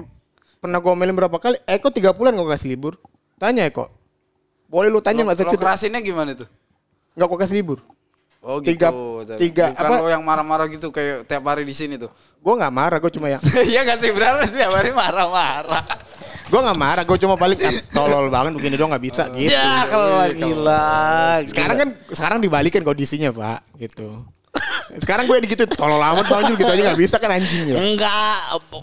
pernah 0.58 0.76
gue 0.76 0.90
omelin 0.90 1.14
berapa 1.14 1.32
kali 1.34 1.56
Eko 1.64 1.88
tiga 1.88 2.10
bulan 2.10 2.32
gue 2.32 2.44
kasih 2.46 2.68
libur 2.68 2.96
tanya 3.36 3.64
Eko 3.64 3.88
boleh 4.66 4.88
lu 4.88 5.00
tanya 5.00 5.24
nggak 5.24 5.40
lo 5.42 5.52
kerasinnya 5.54 6.00
gimana 6.00 6.32
tuh? 6.34 6.48
nggak 7.14 7.26
gue 7.26 7.38
kasih 7.38 7.56
libur 7.56 7.80
Oh 8.38 8.62
gitu. 8.62 8.70
Tiga- 8.70 8.94
tiga, 9.34 9.66
Bukan 9.72 9.82
apa? 9.82 9.98
lo 9.98 10.06
yang 10.06 10.22
marah-marah 10.22 10.70
gitu 10.70 10.88
kayak 10.88 11.26
tiap 11.26 11.42
hari 11.42 11.64
di 11.64 11.74
sini 11.74 11.98
tuh. 11.98 12.06
gue 12.38 12.54
nggak 12.54 12.70
marah 12.70 12.96
gue 12.96 13.10
cuma 13.10 13.26
yang 13.26 13.42
Iya 13.72 13.82
gak 13.82 13.98
sih 13.98 14.14
benar 14.14 14.46
tiap 14.46 14.70
hari 14.70 14.94
marah-marah. 14.94 15.82
gue 16.46 16.60
nggak 16.62 16.78
marah 16.78 17.02
gue 17.02 17.18
cuma 17.18 17.34
paling 17.34 17.58
ah, 17.58 17.74
tolol 17.90 18.30
banget 18.30 18.54
begini 18.54 18.76
doang 18.76 18.88
nggak 18.88 19.04
bisa 19.04 19.22
gitu 19.32 19.50
Ya, 19.50 19.84
kalau 19.84 20.22
gila. 20.30 20.86
Sekarang 21.44 21.76
kan 21.76 21.88
sekarang 22.08 22.38
dibalikin 22.38 22.80
kondisinya 22.82 23.32
pak 23.32 23.66
gitu. 23.76 24.22
Sekarang 24.96 25.28
gue 25.28 25.36
gitu 25.44 25.64
tolol 25.68 26.00
amat 26.00 26.24
bang 26.24 26.42
Jul 26.44 26.56
gitu 26.56 26.70
aja 26.70 26.82
nggak 26.88 27.00
bisa 27.00 27.16
kan 27.16 27.30
anjing 27.30 27.68
ya. 27.68 27.76
Enggak, 27.76 28.36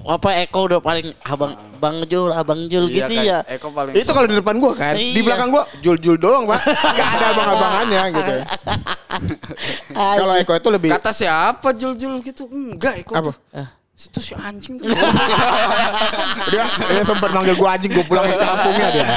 apa 0.05 0.29
Eko 0.45 0.59
udah 0.69 0.79
paling 0.79 1.09
abang 1.25 1.53
Bang 1.75 2.01
Jul, 2.07 2.31
Abang 2.31 2.61
Jul 2.65 2.87
Iya, 2.87 3.05
gitu 3.05 3.13
kayak 3.13 3.25
ya. 3.25 3.39
Eko 3.51 3.67
paling 3.69 3.93
Itu 3.93 4.09
kalau 4.09 4.25
di 4.25 4.35
depan 4.35 4.55
gue 4.57 4.73
kan, 4.73 4.93
di 4.95 5.11
Iya. 5.11 5.21
belakang 5.21 5.49
gue 5.51 5.63
Jul 5.81 5.97
Jul 5.99 6.17
doang 6.17 6.45
pak, 6.45 6.61
nggak 6.65 7.09
ada 7.11 7.25
abang-abangannya 7.29 8.01
gitu. 8.17 8.33
Kalau 9.93 10.33
Eko 10.35 10.53
itu 10.55 10.69
lebih 10.69 10.89
Kata 10.91 11.11
siapa 11.11 11.69
Jul-Jul 11.71 12.19
gitu? 12.21 12.45
Enggak, 12.47 13.01
Eko. 13.01 13.13
Apa? 13.15 13.31
tuh. 13.31 13.35
Itu 13.95 14.19
si 14.19 14.35
anjing 14.35 14.75
tuh. 14.75 14.91
dia, 16.51 16.63
dia 16.67 17.03
sempat 17.07 17.31
manggil 17.31 17.55
gue 17.55 17.69
anjing 17.69 17.91
gue 17.95 18.05
pulang 18.05 18.27
ke 18.27 18.35
kampungnya 18.35 18.87
dia. 18.91 19.05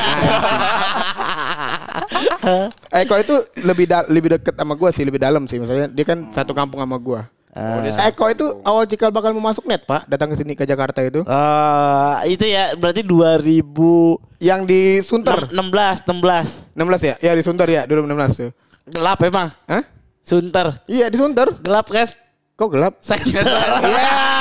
Eko 3.04 3.14
itu 3.20 3.34
lebih 3.66 3.84
da- 3.90 4.06
lebih 4.08 4.28
deket 4.38 4.54
sama 4.54 4.74
gue 4.78 4.90
sih, 4.94 5.04
lebih 5.04 5.20
dalam 5.20 5.44
sih. 5.50 5.58
Misalnya 5.58 5.90
dia 5.90 6.04
kan 6.06 6.30
satu 6.30 6.54
kampung 6.54 6.78
sama 6.80 6.96
gue. 6.96 7.20
Oh, 7.58 7.78
dia 7.82 7.90
Eko 8.06 8.30
itu 8.30 8.46
awal 8.62 8.86
cikal 8.86 9.10
bakal 9.10 9.34
mau 9.34 9.50
masuk 9.50 9.66
net 9.66 9.82
pak, 9.82 10.06
datang 10.06 10.30
ke 10.30 10.38
sini 10.38 10.54
ke 10.54 10.62
Jakarta 10.62 11.02
itu. 11.02 11.26
Eh, 11.26 12.14
itu 12.38 12.44
ya 12.46 12.78
berarti 12.78 13.02
2016 13.02 14.22
Yang 14.38 14.60
di 14.70 14.80
Sunter, 15.02 15.50
16 15.50 16.06
16 16.06 17.02
ya? 17.02 17.14
Ya 17.18 17.32
di 17.34 17.42
Sunter 17.42 17.66
ya, 17.66 17.82
dulu 17.82 18.06
16 18.06 18.30
tuh. 18.46 18.50
Gelap 18.88 19.18
emang. 19.26 19.50
Hah? 19.66 19.82
Sunter. 20.22 20.86
Iya 20.86 21.10
di 21.10 21.18
Sunter. 21.18 21.50
Gelap 21.58 21.90
kan? 21.90 22.06
Kok 22.54 22.68
gelap? 22.70 22.94
Center. 23.02 23.42
Iya. 23.88 24.37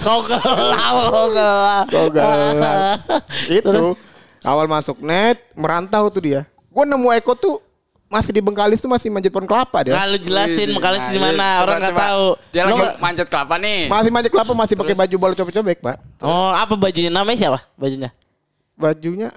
Kau 0.00 0.20
gelap, 0.24 0.94
kau 1.10 1.26
gelap. 1.32 1.84
Kok 1.90 2.08
gelap? 2.12 2.98
Itu 3.48 3.98
awal 4.44 4.66
masuk 4.68 5.00
net 5.00 5.40
merantau 5.56 6.08
tuh 6.12 6.22
dia. 6.22 6.40
Gue 6.68 6.84
nemu 6.84 7.08
Eko 7.16 7.32
tuh 7.38 7.62
masih 8.14 8.30
di 8.30 8.40
Bengkalis 8.44 8.78
tuh 8.78 8.86
masih 8.86 9.10
manjat 9.10 9.34
pohon 9.34 9.48
kelapa 9.48 9.82
dia. 9.82 9.94
Nah, 9.98 10.06
lu 10.06 10.18
jelasin 10.22 10.70
nah, 10.70 11.10
di 11.10 11.18
mana 11.18 11.46
orang 11.66 11.76
nggak 11.82 11.98
tahu. 11.98 12.26
Dia 12.54 12.62
Lu 12.68 12.76
lagi 12.78 12.84
manjat 13.02 13.26
kelapa 13.26 13.54
nih. 13.58 13.90
Masih 13.90 14.10
manjat 14.14 14.30
kelapa 14.30 14.52
masih 14.54 14.74
pakai 14.78 14.94
baju 14.94 15.14
bolu 15.18 15.34
cobek-cobek 15.34 15.78
pak. 15.82 15.96
Oh, 16.22 16.54
apa 16.54 16.78
bajunya? 16.78 17.10
Namanya 17.10 17.38
siapa? 17.38 17.58
Bajunya? 17.74 18.10
Bajunya 18.78 19.28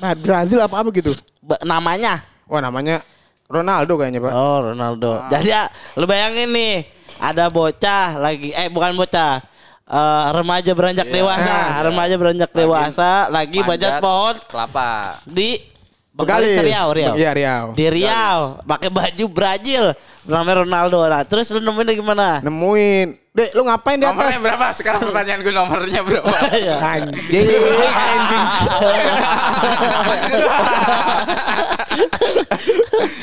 bah, 0.00 0.16
Brazil 0.16 0.60
apa 0.64 0.80
apa 0.80 0.88
gitu. 0.96 1.12
Ba- 1.44 1.60
namanya? 1.64 2.24
Wah 2.48 2.60
namanya 2.64 3.04
Ronaldo 3.52 4.00
kayaknya 4.00 4.20
pak. 4.24 4.32
Oh, 4.32 4.58
Ronaldo. 4.72 5.20
Jadi 5.28 5.52
ya, 5.52 5.68
lu 5.96 6.08
bayangin 6.08 6.50
nih, 6.50 6.88
ada 7.20 7.52
bocah 7.52 8.16
lagi 8.16 8.52
eh 8.56 8.72
bukan 8.72 8.96
bocah. 8.96 9.44
Eh, 9.86 10.26
remaja 10.32 10.72
beranjak 10.72 11.06
Iya. 11.06 11.14
dewasa, 11.14 11.54
Iya. 11.54 11.82
remaja 11.82 12.14
beranjak 12.14 12.50
dewasa, 12.50 13.10
lagi 13.28 13.58
manjat 13.60 13.98
pohon 13.98 14.34
kelapa. 14.44 15.18
di. 15.24 15.74
Begalis 16.16 16.56
Riau, 16.56 16.96
Riau. 16.96 17.12
Iya, 17.12 17.30
Riau. 17.36 17.64
Di 17.76 17.92
Riau, 17.92 18.56
pakai 18.64 18.88
baju 18.88 19.24
Brazil, 19.28 19.92
namanya 20.24 20.64
Ronaldo. 20.64 21.04
Nah, 21.04 21.20
terus 21.28 21.52
lu 21.52 21.60
nemuin 21.60 21.92
gimana? 21.92 22.40
Nemuin. 22.40 23.36
Dek, 23.36 23.52
lu 23.52 23.68
ngapain 23.68 24.00
di 24.00 24.08
atas? 24.08 24.16
Nomornya 24.16 24.40
berapa? 24.40 24.66
Sekarang 24.72 25.04
pertanyaan 25.04 25.44
gue 25.44 25.52
nomornya 25.52 26.00
berapa? 26.00 26.36
Iya. 26.56 26.76
Anjing, 26.80 27.48
anjing. 27.84 28.44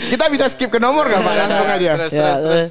Kita 0.10 0.26
bisa 0.30 0.46
skip 0.48 0.70
ke 0.70 0.78
nomor 0.78 1.08
gak 1.08 1.18
Pak? 1.18 1.34
Langsung 1.36 1.68
aja. 1.68 1.92
Terus, 1.98 2.12
Ya, 2.14 2.22
terus, 2.22 2.40
terus. 2.40 2.70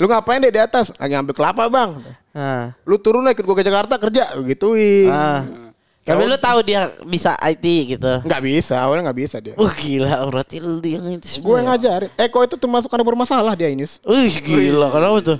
Lu 0.00 0.08
ngapain 0.08 0.40
deh 0.40 0.48
di 0.48 0.56
atas? 0.56 0.88
Lagi 0.96 1.12
ngambil 1.12 1.34
kelapa 1.36 1.68
bang. 1.68 1.90
Nah. 2.32 2.72
Lu 2.88 2.96
turun 2.96 3.28
ikut 3.28 3.44
gua 3.44 3.52
ke 3.52 3.62
Jakarta 3.62 4.00
kerja. 4.00 4.32
Gituin. 4.40 5.12
Ah. 5.12 5.44
Tapi 6.00 6.24
lu 6.24 6.34
tahu 6.34 6.64
dia 6.64 6.88
bisa 7.04 7.36
IT 7.38 7.62
gitu. 7.94 8.08
Nggak 8.24 8.42
bisa, 8.42 8.80
awalnya 8.80 9.12
nggak 9.12 9.20
bisa 9.20 9.36
dia. 9.38 9.54
Wah 9.54 9.70
gila, 9.70 10.26
berarti 10.26 10.56
lu 10.58 10.80
yang 10.80 11.06
itu 11.12 11.38
Gue 11.38 11.60
semua. 11.60 11.76
ngajarin. 11.76 12.10
Eko 12.16 12.40
itu 12.42 12.56
termasuk 12.56 12.88
ada 12.88 13.04
bermasalah 13.04 13.52
dia 13.54 13.68
ini. 13.68 13.84
Wih 14.02 14.34
gila, 14.40 14.88
kenapa 14.90 15.18
tuh? 15.22 15.38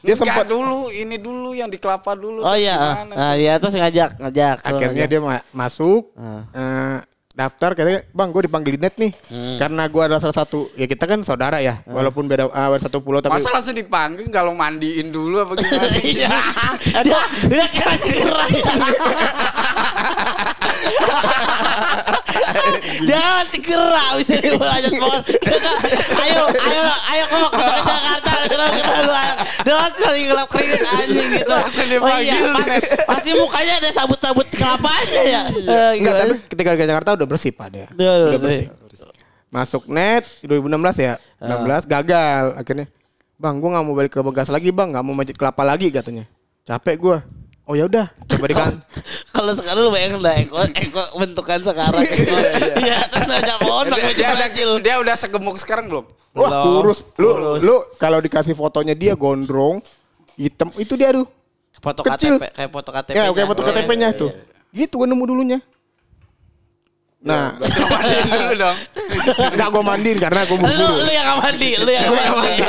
Dia 0.00 0.16
Enggak 0.16 0.24
sempat 0.24 0.46
dulu, 0.48 0.88
ini 0.88 1.20
dulu 1.20 1.52
yang 1.52 1.68
di 1.68 1.76
kelapa 1.76 2.16
dulu. 2.16 2.40
Oh 2.40 2.48
terus 2.48 2.64
iya, 2.64 3.04
nah, 3.04 3.36
di 3.36 3.44
atas 3.44 3.76
ngajak, 3.76 4.10
ngajak. 4.16 4.56
Akhirnya 4.64 5.04
ngajak. 5.04 5.10
dia 5.12 5.20
ma- 5.20 5.46
masuk 5.52 6.08
Ah. 6.16 6.40
eh, 6.56 6.96
daftar 7.30 7.78
katanya 7.78 8.02
bang 8.10 8.28
gue 8.34 8.42
dipanggil 8.50 8.74
net 8.74 8.98
nih 8.98 9.14
Hmm. 9.30 9.54
karena 9.54 9.86
gue 9.86 10.02
adalah 10.02 10.18
salah 10.18 10.34
satu 10.34 10.66
ya 10.74 10.90
kita 10.90 11.06
kan 11.06 11.22
saudara 11.22 11.62
ya 11.62 11.78
walaupun 11.86 12.26
beda 12.26 12.50
ah, 12.50 12.74
satu 12.74 12.98
pulau 12.98 13.22
tapi 13.22 13.38
Masa 13.38 13.54
langsung 13.54 13.78
dipanggil 13.78 14.26
kalau 14.34 14.50
mandiin 14.50 15.14
dulu 15.14 15.46
apa 15.46 15.54
gimana? 15.54 15.86
Iya. 16.10 16.26
dia 17.06 17.20
dia 17.46 17.66
kayak 17.70 17.86
masih 17.86 18.14
masih 23.10 23.60
gerah 23.60 24.10
bisa. 24.16 24.34
Dia 24.36 25.58
kan, 25.58 25.76
Ayo, 26.20 26.42
ayo, 26.50 26.82
ayo 27.10 27.24
kok 27.26 27.50
kita 27.50 27.72
ke 27.72 27.82
Jakarta. 27.82 28.32
Gerah 28.50 28.68
lu 29.60 29.72
langsung 29.76 30.06
lagi 30.08 30.24
gelap 30.24 30.48
keringet 30.48 30.82
anjing 30.82 31.28
gitu. 31.30 31.56
Oh 32.00 32.18
iya, 32.18 32.36
pas- 32.50 32.82
pasti 33.06 33.30
mukanya 33.34 33.74
ada 33.78 33.90
sabut-sabut 33.92 34.46
kelapanya 34.48 35.22
ya. 35.22 35.42
enggak 35.94 36.14
tapi 36.16 36.34
ketika 36.48 36.70
ke 36.74 36.84
Jakarta 36.84 37.10
udah 37.14 37.26
bersih 37.28 37.52
pak 37.52 37.68
dia 37.70 37.86
udah 38.26 38.40
bersih. 38.40 38.66
masuk 39.50 39.86
net 39.86 40.22
2016 40.42 40.70
ya 41.02 41.14
16 41.38 41.82
gagal 41.84 42.44
akhirnya 42.54 42.86
bang 43.34 43.54
gue 43.56 43.68
nggak 43.68 43.84
mau 43.84 43.94
balik 43.94 44.12
ke 44.12 44.20
Begas 44.22 44.46
lagi 44.46 44.70
bang 44.70 44.88
nggak 44.90 45.02
mau 45.02 45.10
majid 45.10 45.34
kelapa 45.34 45.62
lagi 45.62 45.90
katanya 45.90 46.24
capek 46.62 46.96
gue 46.96 47.18
oh 47.70 47.74
ya 47.74 47.86
udah 47.86 48.06
coba 48.26 48.44
di 48.44 48.54
kan 48.54 48.74
Kalau 49.30 49.54
sekarang 49.54 49.80
lu 49.80 49.90
bayangin 49.90 50.18
dah 50.18 50.34
Eko, 50.34 50.58
Eko 50.66 51.02
bentukan 51.16 51.62
sekarang 51.62 52.02
Eko. 52.02 52.34
Iya, 52.82 52.98
terus 53.06 53.24
ngajak 53.24 53.56
pohon 53.60 53.86
dia, 53.88 54.10
dia, 54.34 54.50
dia 54.76 54.94
udah 54.98 55.14
segemuk 55.14 55.54
sekarang 55.56 55.86
belum? 55.86 56.02
wah 56.30 56.46
Belum. 56.46 56.62
kurus 56.82 56.98
lu 57.16 57.26
Kurus. 57.28 57.60
lu 57.60 57.76
kalau 57.96 58.18
dikasih 58.18 58.54
fotonya 58.54 58.92
dia 58.92 59.14
gondrong 59.14 59.78
hitam 60.34 60.70
itu 60.76 60.94
dia 60.94 61.10
tuh 61.10 61.26
Foto 61.72 62.02
Kecil. 62.02 62.36
KTP, 62.36 62.44
kayak 62.52 62.70
foto 62.70 62.90
KTP. 62.90 63.14
ya 63.14 63.22
kayak 63.26 63.48
foto 63.48 63.60
Oh, 63.60 63.64
iya, 63.64 63.72
KTP-nya 63.72 64.08
iya, 64.08 64.18
tuh 64.18 64.30
gitu 64.70 64.94
gue 64.96 65.08
nemu 65.08 65.24
dulunya 65.24 65.58
nah 67.20 67.52
mandiin 67.60 68.26
dulu 68.26 68.54
dong. 68.64 68.76
nggak 69.52 69.68
gue 69.68 69.82
mandiin 69.84 70.18
karena 70.18 70.40
gue 70.42 70.54
Lu, 70.54 70.62
buru-buru 70.62 70.94
lu 71.00 71.12
yang 71.12 71.28
mandi, 71.36 71.70
lu 71.76 71.90
yang 71.90 72.10
mandi. 72.10 72.62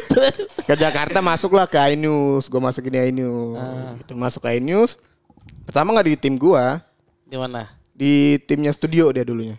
Ke 0.68 0.74
Jakarta 0.74 1.18
masuklah 1.18 1.64
ke 1.64 1.78
iNews 1.90 2.46
gue 2.46 2.58
masukin 2.58 2.90
di 2.90 3.00
iNews 3.10 3.56
Ah. 3.56 3.92
itu 3.96 4.12
masuk 4.12 4.40
ke 4.40 4.56
iNews 4.56 4.96
pertama 5.62 5.92
nggak 5.92 6.06
di 6.06 6.16
tim 6.16 6.34
gua 6.34 6.80
Di 7.24 7.34
mana? 7.34 7.66
di 7.92 8.12
timnya 8.40 8.70
studio 8.70 9.08
dia 9.08 9.22
dulunya 9.22 9.56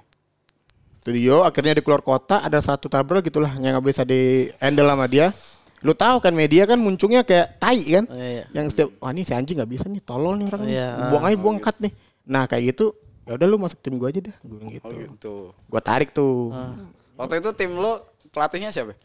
studio 0.99 1.43
akhirnya 1.43 1.75
di 1.75 1.81
keluar 1.81 1.99
kota 1.99 2.39
ada 2.39 2.59
satu 2.59 2.87
tabel 2.87 3.19
gitulah 3.19 3.51
yang 3.55 3.73
nggak 3.73 3.85
bisa 3.85 4.01
di 4.01 4.47
handle 4.57 4.85
sama 4.85 5.05
dia 5.05 5.31
lu 5.79 5.91
tahu 5.91 6.17
kan 6.17 6.31
media 6.31 6.63
kan 6.63 6.79
muncungnya 6.79 7.21
kayak 7.21 7.57
tai 7.57 7.79
kan 7.83 8.05
Oh, 8.05 8.15
iya. 8.15 8.47
yang 8.51 8.67
setiap 8.67 8.87
wah 8.97 9.11
ini 9.11 9.21
si 9.21 9.31
anjing 9.31 9.59
nggak 9.59 9.67
bisa 9.69 9.85
nih 9.85 9.99
tolol 9.99 10.33
nih 10.33 10.47
orang 10.47 10.61
nih. 10.63 10.71
Iya, 10.73 10.87
ah. 10.89 11.09
buang 11.11 11.23
aja 11.25 11.37
buang 11.37 11.57
cut 11.59 11.75
nih 11.77 11.91
nah 12.23 12.47
kayak 12.47 12.71
gitu 12.71 12.95
ya 13.23 13.35
udah 13.35 13.47
lu 13.47 13.57
masuk 13.57 13.79
tim 13.79 13.95
gua 13.95 14.07
aja 14.07 14.19
dah 14.21 14.35
gue 14.37 14.47
bilang 14.53 14.71
gitu 14.71 14.85
Oh 14.85 14.91
gitu. 14.93 15.35
gua 15.67 15.81
tarik 15.81 16.09
tuh 16.11 16.51
Ah. 16.51 16.75
Waktu 17.13 17.39
itu 17.39 17.49
tim 17.53 17.75
lo 17.75 17.99
pelatihnya 18.29 18.71
siapa? 18.71 18.95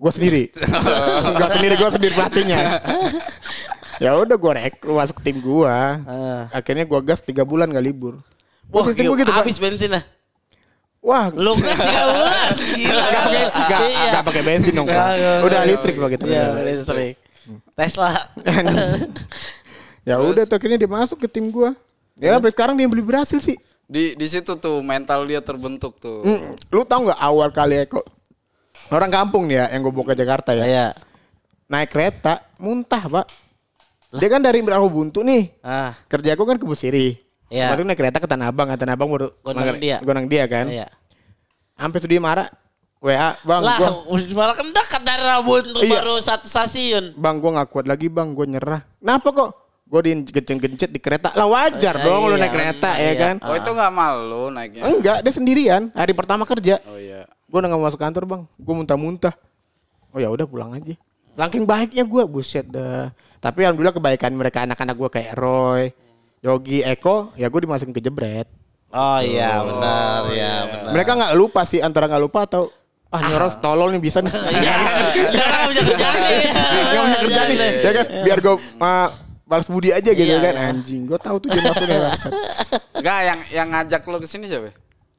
Gua 0.00 0.08
sendiri 0.08 0.48
nggak 1.36 1.50
sendiri 1.52 1.74
gua 1.76 1.90
sendiri 1.92 2.12
pelatihnya 2.16 2.58
ya 4.02 4.16
udah 4.16 4.34
gua 4.34 4.52
rek 4.56 4.80
lu 4.80 4.96
masuk 4.96 5.20
tim 5.20 5.36
gua 5.38 6.00
Ah. 6.02 6.42
akhirnya 6.50 6.88
gua 6.88 6.98
gas 6.98 7.20
tiga 7.20 7.44
bulan 7.44 7.68
gak 7.68 7.84
libur 7.84 8.16
Wah, 8.70 8.86
gua 8.86 8.94
gitu, 8.94 9.26
Pak. 9.26 9.42
habis 9.42 9.58
bensinnya. 9.58 10.06
wah 11.02 11.26
Lu 11.28 11.52
kan 11.52 11.74
tiga 11.74 12.02
bulan. 12.14 12.54
Gila. 12.54 13.02
Gak 13.02 13.22
pakai 13.26 13.42
gak, 13.66 13.80
Iya. 13.82 14.10
gak 14.14 14.24
pakai 14.24 14.42
bensin 14.46 14.72
dong, 14.72 14.86
Pak. 14.86 15.06
Nggak, 15.10 15.38
Udah 15.42 15.60
listrik 15.66 15.94
Pak 15.98 16.08
kita. 16.14 16.24
Iya, 16.24 16.44
listrik. 16.62 17.14
Tesla. 17.74 18.14
ya 20.06 20.16
udah 20.16 20.46
tuh 20.46 20.54
akhirnya 20.54 20.78
dia 20.78 20.86
masuk 20.86 21.18
ke 21.18 21.28
tim 21.28 21.50
gua. 21.50 21.74
Ya 22.14 22.36
sampai 22.36 22.52
sekarang 22.52 22.78
dia 22.78 22.86
beli 22.86 23.02
berhasil 23.02 23.42
sih. 23.42 23.58
Di 23.84 24.14
di 24.14 24.26
situ 24.28 24.54
tuh 24.54 24.78
mental 24.80 25.26
dia 25.26 25.42
terbentuk 25.42 25.98
tuh. 25.98 26.22
Mm, 26.22 26.54
Lu 26.70 26.86
tahu 26.86 27.10
nggak 27.10 27.20
awal 27.20 27.50
kali 27.50 27.82
Eko 27.82 28.06
orang 28.90 29.10
kampung 29.10 29.46
nih 29.46 29.56
ya 29.62 29.64
yang 29.74 29.80
gue 29.86 29.92
bawa 29.94 30.06
ke 30.10 30.14
Jakarta 30.18 30.50
ya. 30.54 30.64
Iya. 30.66 30.86
Naik 31.70 31.90
kereta 31.94 32.42
muntah, 32.58 33.06
Pak. 33.06 33.26
Dia 34.10 34.26
kan 34.26 34.42
dari 34.42 34.58
Buntu 34.62 35.22
nih. 35.22 35.54
Ah, 35.62 35.94
Kerja 36.10 36.34
aku 36.34 36.42
kan 36.42 36.58
ke 36.58 36.66
Busiri. 36.66 37.14
Iya. 37.50 37.70
Masuk 37.74 37.86
naik 37.86 37.98
kereta 37.98 38.18
ke 38.18 38.26
Tanah 38.26 38.50
Abang, 38.50 38.70
ke 38.70 38.78
Tanah 38.78 38.94
Abang 38.98 39.10
baru 39.10 39.30
Gondang 39.42 39.78
dia. 39.78 39.98
Gondang 40.02 40.26
dia 40.26 40.44
kan. 40.50 40.66
iya. 40.70 40.86
Sampai 41.78 41.98
sudah 42.02 42.18
marah. 42.22 42.48
WA, 43.00 43.32
Bang, 43.48 43.64
Lah, 43.64 43.80
gua 43.80 44.20
malah 44.36 44.52
kan 44.52 44.68
dekat 44.76 45.00
dari 45.08 45.24
Rabun 45.24 45.64
tuh 45.72 45.80
Iya. 45.80 46.04
baru 46.04 46.20
satu 46.20 46.44
stasiun. 46.44 47.16
Bang, 47.16 47.40
gua 47.40 47.56
nggak 47.56 47.68
kuat 47.72 47.88
lagi, 47.88 48.12
Bang. 48.12 48.36
Gua 48.36 48.44
nyerah. 48.44 48.84
Kenapa 49.00 49.28
kok? 49.32 49.50
Gue 49.90 50.00
digencet-gencet 50.06 50.90
di 50.94 51.00
kereta. 51.02 51.34
Lah 51.34 51.50
wajar 51.50 51.98
Oh, 51.98 52.22
dong 52.22 52.22
lu 52.30 52.38
iya, 52.38 52.46
naik 52.46 52.54
kereta 52.54 52.90
ya 52.94 53.10
iya. 53.10 53.12
kan. 53.18 53.34
Oh 53.42 53.58
itu 53.58 53.70
nggak 53.74 53.90
malu 53.90 54.46
naiknya? 54.54 54.86
Enggak, 54.86 55.18
dia 55.26 55.32
sendirian. 55.34 55.82
Hari 55.90 56.12
pertama 56.14 56.46
kerja. 56.46 56.78
Oh 56.86 56.94
iya. 56.94 57.26
Gue 57.50 57.58
udah 57.58 57.68
gak 57.68 57.82
masuk 57.82 58.00
kantor 58.00 58.24
bang. 58.24 58.42
Gue 58.56 58.74
muntah-muntah. 58.74 59.34
Oh 60.10 60.18
ya 60.18 60.30
udah 60.30 60.46
pulang 60.46 60.70
aja. 60.72 60.94
Saking 61.34 61.66
baiknya 61.66 62.04
gue, 62.04 62.22
buset 62.24 62.66
dah. 62.66 63.10
Tapi 63.38 63.64
alhamdulillah 63.64 63.94
kebaikan 63.94 64.30
mereka 64.32 64.62
anak-anak 64.62 64.94
gue 64.94 65.10
kayak 65.10 65.32
Roy, 65.34 65.88
Yogi, 66.40 66.84
Eko, 66.84 67.32
ya 67.34 67.48
gue 67.48 67.60
dimasukin 67.60 67.90
ke 67.90 67.98
jebret. 67.98 68.46
Oh 68.90 69.18
iya, 69.18 69.62
benar 69.62 70.26
ya, 70.30 70.54
benar. 70.66 70.90
Mereka 70.92 71.10
nggak 71.14 71.34
lupa 71.34 71.62
sih 71.62 71.78
antara 71.78 72.10
nggak 72.10 72.20
lupa 72.20 72.42
atau 72.44 72.68
ah 73.08 73.18
ini 73.18 73.32
orang 73.32 73.50
tolol 73.58 73.88
nih 73.90 74.02
bisa 74.02 74.18
nih. 74.24 74.30
Iya, 74.30 74.74
jangan 75.30 75.60
punya 75.64 75.82
kerja 77.22 77.40
nih, 77.46 77.56
ya 77.80 77.90
kan? 77.94 78.06
Biar 78.22 78.38
gue 78.38 78.54
balas 79.46 79.66
budi 79.66 79.90
aja 79.90 80.10
gitu 80.10 80.26
Iya, 80.26 80.42
kan. 80.42 80.54
iya. 80.54 80.70
Anjing, 80.70 81.02
gue 81.06 81.18
tahu 81.18 81.36
tuh 81.38 81.48
dia 81.48 81.62
masuknya 81.64 81.98
bangsat. 82.04 82.32
Enggak 82.94 83.18
yang 83.24 83.38
yang 83.50 83.68
ngajak 83.70 84.02
lo 84.04 84.18
ke 84.18 84.26
sini 84.26 84.44
siapa? 84.46 84.74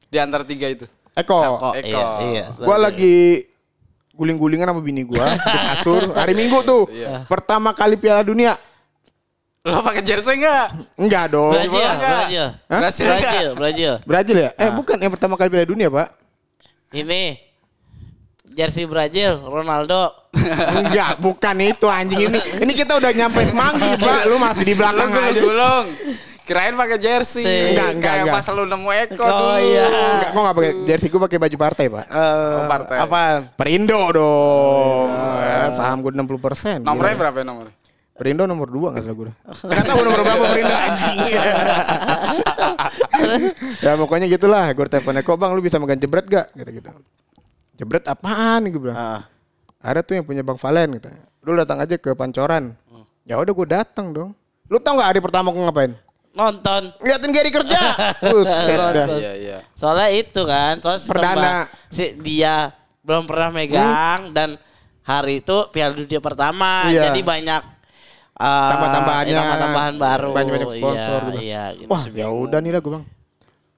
Di 0.06 0.16
antara 0.16 0.44
tiga 0.44 0.68
itu. 0.68 0.84
Eko, 1.12 1.60
Kok 1.60 1.74
Eko. 1.76 1.88
iya, 1.88 2.04
iya. 2.24 2.44
gue 2.48 2.76
lagi 2.80 3.16
guling-gulingan 4.16 4.68
sama 4.68 4.80
bini 4.80 5.04
gue 5.04 5.20
di 5.20 5.58
kasur 5.76 6.02
hari 6.16 6.32
Minggu 6.32 6.64
tuh. 6.64 6.88
Iya. 6.88 7.28
Pertama 7.28 7.76
kali 7.76 8.00
Piala 8.00 8.24
Dunia. 8.24 8.56
Lo 9.62 9.78
pakai 9.78 10.02
jersey 10.02 10.42
enggak? 10.42 10.74
Enggak 10.98 11.24
dong. 11.30 11.54
Brazil, 11.54 11.70
enggak? 11.78 12.00
Brazil. 12.00 12.46
Hah? 12.66 12.80
Brazil 12.80 13.06
Brazil? 13.06 13.48
Brazil. 13.54 13.92
Brazil 14.02 14.36
ya? 14.42 14.50
Eh 14.58 14.70
bukan 14.74 14.96
yang 14.98 15.12
pertama 15.12 15.34
kali 15.36 15.48
Piala 15.52 15.68
Dunia 15.68 15.88
pak? 15.92 16.08
Ini 16.92 17.40
jersey 18.52 18.84
Brazil, 18.84 19.40
Ronaldo. 19.48 20.12
Enggak, 20.80 21.20
bukan 21.20 21.56
itu 21.60 21.86
anjing 21.88 22.28
ini. 22.28 22.40
Ini 22.64 22.72
kita 22.72 22.96
udah 23.00 23.12
nyampe 23.12 23.40
semanggi 23.48 23.96
pak. 23.96 24.28
Lu 24.28 24.36
masih 24.36 24.64
di 24.64 24.74
belakang 24.76 25.08
aja. 25.08 25.40
gulung-gulung. 25.40 25.86
Kirain 26.42 26.74
pakai 26.74 26.98
jersey. 26.98 27.44
Enggak, 27.44 27.88
enggak, 27.94 28.12
enggak. 28.20 28.34
pas 28.34 28.46
lu 28.50 28.64
nemu 28.64 28.88
Eko 28.90 29.20
Oh, 29.20 29.30
dulu. 29.30 29.56
iya. 29.62 29.84
Enggak, 29.86 30.28
gua 30.28 30.40
enggak 30.42 30.56
pakai 30.56 30.72
jersey 30.84 31.06
gua 31.06 31.20
pakai 31.24 31.38
baju 31.38 31.56
partai 31.56 31.84
pak. 31.86 32.04
Oh, 32.08 32.60
partai. 32.66 32.96
Apa? 32.98 33.20
Perindo 33.54 34.00
dong. 34.10 35.06
Eh, 35.08 35.68
saham 35.70 36.00
gua 36.00 36.10
60 36.12 36.38
persen. 36.38 36.76
Nomornya 36.80 37.16
berapa 37.16 37.36
ya 37.36 37.44
nomornya? 37.44 37.74
Perindo 38.12 38.42
nomor 38.44 38.68
2 38.68 38.90
enggak 38.90 39.02
salah 39.02 39.16
gua. 39.16 39.32
Enggak 39.70 39.84
tahu 39.86 40.00
nomor 40.02 40.20
berapa 40.20 40.44
Perindo 40.50 40.74
anjing. 40.74 41.18
ya 43.84 43.90
pokoknya 43.96 44.26
gitulah. 44.28 44.64
Gua 44.72 44.86
telepon 44.86 45.14
Eko, 45.16 45.32
"Bang, 45.34 45.50
lu 45.52 45.60
bisa 45.60 45.76
makan 45.78 45.96
jebret 45.96 46.26
gak?" 46.26 46.46
gitu-gitu. 46.54 46.90
Jebret 47.74 48.04
apaan 48.04 48.62
gue 48.64 48.78
bilang. 48.78 48.94
Ah. 48.94 49.20
Ada 49.80 50.02
tuh 50.02 50.14
yang 50.14 50.22
punya 50.22 50.42
Bang 50.42 50.54
Valen 50.54 50.94
gitu. 50.94 51.08
Lu 51.42 51.56
datang 51.56 51.78
aja 51.78 51.94
ke 51.96 52.12
Pancoran. 52.12 52.74
Ya 53.22 53.38
udah 53.38 53.50
gue 53.50 53.66
datang 53.66 54.10
dong. 54.10 54.30
Lu 54.66 54.78
tau 54.78 54.94
nggak 54.94 55.08
hari 55.08 55.18
pertama 55.18 55.50
gue 55.50 55.58
ngapain? 55.58 55.90
Nonton. 56.32 56.82
Ngeliatin 56.98 57.30
Gary 57.30 57.50
kerja. 57.50 57.80
Buset 58.32 58.78
dah. 58.92 59.06
Iya, 59.12 59.32
iya. 59.36 59.58
Soalnya 59.74 60.08
itu 60.10 60.40
kan, 60.42 60.80
soalnya 60.80 61.02
Perdana. 61.04 61.52
si 61.88 62.16
dia 62.18 62.72
belum 63.00 63.26
pernah 63.26 63.50
megang 63.50 64.32
dan 64.32 64.56
hari 65.02 65.38
itu 65.38 65.56
Piala 65.68 65.92
Dunia 65.92 66.18
pertama, 66.18 66.86
Iya. 66.86 67.10
jadi 67.10 67.20
banyak 67.20 67.62
Ah, 68.34 68.74
Tambah-tambahannya. 68.74 69.36
tambah-tambahan 69.36 69.94
baru. 70.00 70.28
Banyak-banyak 70.32 70.68
sponsor 70.72 71.20
Iya, 71.20 71.28
gitu. 71.28 71.38
iya, 71.38 71.64
gitu. 71.76 71.90
Wah, 71.92 72.02
ya 72.08 72.26
udah 72.26 72.58
nih 72.58 72.72
lah 72.72 72.80
gue 72.80 72.90
bang. 72.90 73.04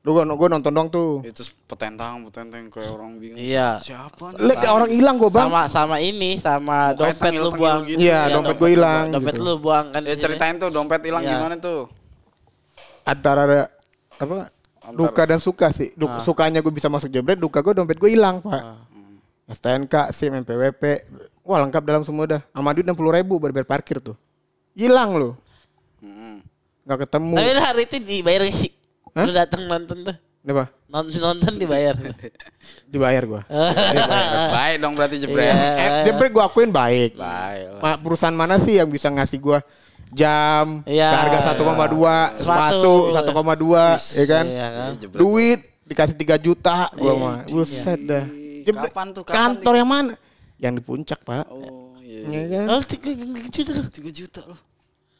Lu 0.00 0.10
gua, 0.12 0.24
gua 0.30 0.48
nonton 0.48 0.70
doang 0.70 0.88
tuh. 0.88 1.20
Itu 1.20 1.42
petentang, 1.66 2.22
petenteng 2.24 2.70
kayak 2.70 2.88
orang 2.88 3.18
bingung. 3.18 3.36
Iya. 3.36 3.82
Siapa 3.82 4.36
kayak 4.36 4.68
orang 4.70 4.88
hilang 4.88 5.16
gue 5.18 5.28
bang. 5.28 5.48
Sama 5.48 5.62
sama 5.66 5.96
ini 5.98 6.38
sama 6.38 6.92
dompet 6.92 7.32
lu 7.34 7.50
buang. 7.50 7.82
gitu. 7.82 7.98
Iya, 7.98 8.30
dompet 8.30 8.56
gue 8.56 8.70
hilang. 8.70 9.04
Dompet 9.10 9.34
gitu. 9.34 9.42
lu 9.42 9.54
buang 9.58 9.86
kan. 9.90 10.00
Ya 10.00 10.12
sini. 10.12 10.22
ceritain 10.22 10.54
tuh 10.56 10.68
dompet 10.68 11.00
hilang 11.02 11.20
Iya. 11.20 11.34
gimana 11.34 11.54
tuh? 11.58 11.80
Antara 13.04 13.40
ada 13.44 13.60
apa? 14.16 14.48
Duka 14.92 15.24
dan 15.24 15.40
suka 15.40 15.72
sih. 15.72 15.92
Ah. 15.92 15.96
Duk- 15.96 16.20
Sukanya 16.24 16.60
gue 16.60 16.72
bisa 16.72 16.92
masuk 16.92 17.08
jebret, 17.08 17.40
duka 17.40 17.60
gue 17.60 17.72
dompet 17.72 17.96
gue 17.96 18.10
hilang 18.12 18.40
pak. 18.40 18.62
STNK, 19.44 20.08
SIM, 20.08 20.32
MPWP, 20.40 21.04
wah 21.44 21.60
lengkap 21.60 21.84
dalam 21.84 22.02
semua 22.04 22.24
dah. 22.24 22.40
Sama 22.48 22.72
duit 22.72 22.84
enam 22.84 22.96
puluh 22.96 23.12
ribu 23.12 23.36
buat 23.36 23.52
bayar 23.52 23.68
parkir 23.68 24.00
tuh. 24.00 24.16
Hilang 24.72 25.20
loh, 25.20 25.32
nggak 26.84 26.98
ketemu. 27.04 27.34
Tapi 27.36 27.50
hari 27.54 27.82
itu 27.84 27.96
dibayar 28.00 28.42
sih. 28.48 28.72
Lu 29.14 29.30
datang 29.30 29.68
nonton 29.68 30.00
tuh. 30.00 30.16
Apa? 30.44 30.68
Nonton 30.88 31.20
nonton 31.20 31.52
dibayar. 31.56 31.96
Dibayar 32.92 33.24
gue. 33.24 33.42
Baik 34.56 34.76
dong 34.80 34.92
berarti 34.96 35.16
jebret. 35.16 35.48
Iya. 35.48 35.56
eh, 35.80 35.90
jebret 36.08 36.32
gue 36.32 36.44
akuin 36.44 36.68
baik. 36.68 37.16
Baik 37.16 38.00
perusahaan 38.00 38.36
mana 38.36 38.60
sih 38.60 38.76
yang 38.76 38.88
bisa 38.88 39.08
ngasih 39.08 39.40
gua 39.40 39.60
jam 40.14 40.80
Iya. 40.86 41.10
ke 41.10 41.16
harga 41.20 41.38
1,2 41.52 41.58
sepatu 42.32 42.94
Sepatu. 43.10 43.12
1,2 43.12 43.98
ya 44.14 44.24
kan 44.24 44.44
Iya 44.46 44.66
kan. 44.70 44.90
Duit 45.12 45.60
dikasih 45.84 46.16
3 46.16 46.38
juta 46.38 46.88
gua 46.94 47.12
Iya. 47.12 47.20
mah 47.20 47.36
buset 47.44 48.00
dah. 48.00 48.24
Kapan 48.64 49.06
tuh? 49.10 49.22
Kapan 49.22 49.36
kantor 49.36 49.74
yang 49.76 49.88
mana 49.88 50.14
yang 50.56 50.72
di 50.72 50.80
puncak 50.80 51.20
pak 51.20 51.44
Oh 51.46 51.98
iya. 52.00 52.24
ya 52.24 52.42
kan 52.48 52.66
Oh, 52.70 52.80
tiga 52.80 53.10
juta 53.50 53.70
lu. 53.74 53.84
3 53.84 54.08
juta 54.10 54.40
loh. 54.44 54.60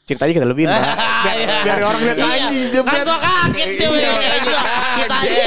ceritanya 0.05 0.33
kita 0.33 0.47
lebihin 0.47 0.69
pak 0.69 0.81
biar, 1.25 1.37
Iya. 1.37 1.57
biar 1.61 1.79
orang 1.83 2.01
lihat 2.01 2.17
Iya. 2.17 2.27
anjing 2.31 2.63
Kan 2.63 2.73
jebret 2.73 3.03
gua 3.03 3.19
kaget 3.19 3.69
tuh. 3.77 3.93
Iya. 3.93 4.13
Kita 4.95 5.17
aja. 5.17 5.43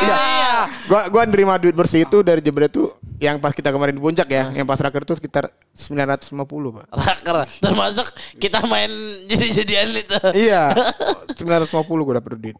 Iya. 0.00 0.49
Gua 0.88 1.00
gua 1.12 1.22
nerima 1.28 1.54
duit 1.56 1.76
bersih 1.76 2.04
itu 2.04 2.20
dari 2.24 2.42
jebret 2.42 2.72
tuh 2.72 2.92
yang 3.20 3.36
pas 3.36 3.52
kita 3.52 3.68
kemarin 3.68 3.92
di 3.92 4.02
puncak 4.02 4.28
ya 4.32 4.48
yang 4.56 4.64
pas 4.64 4.80
raker 4.80 5.04
tuh 5.04 5.20
sekitar 5.20 5.52
950 5.76 6.34
pak 6.76 6.86
Raker. 6.90 7.36
Termasuk 7.62 8.06
kita 8.36 8.64
main 8.66 8.90
jadi-jadian 9.30 9.88
itu. 9.94 10.18
Iya. 10.34 10.74
950 11.38 11.86
gue 11.86 12.14
dapet 12.16 12.32
duit. 12.36 12.58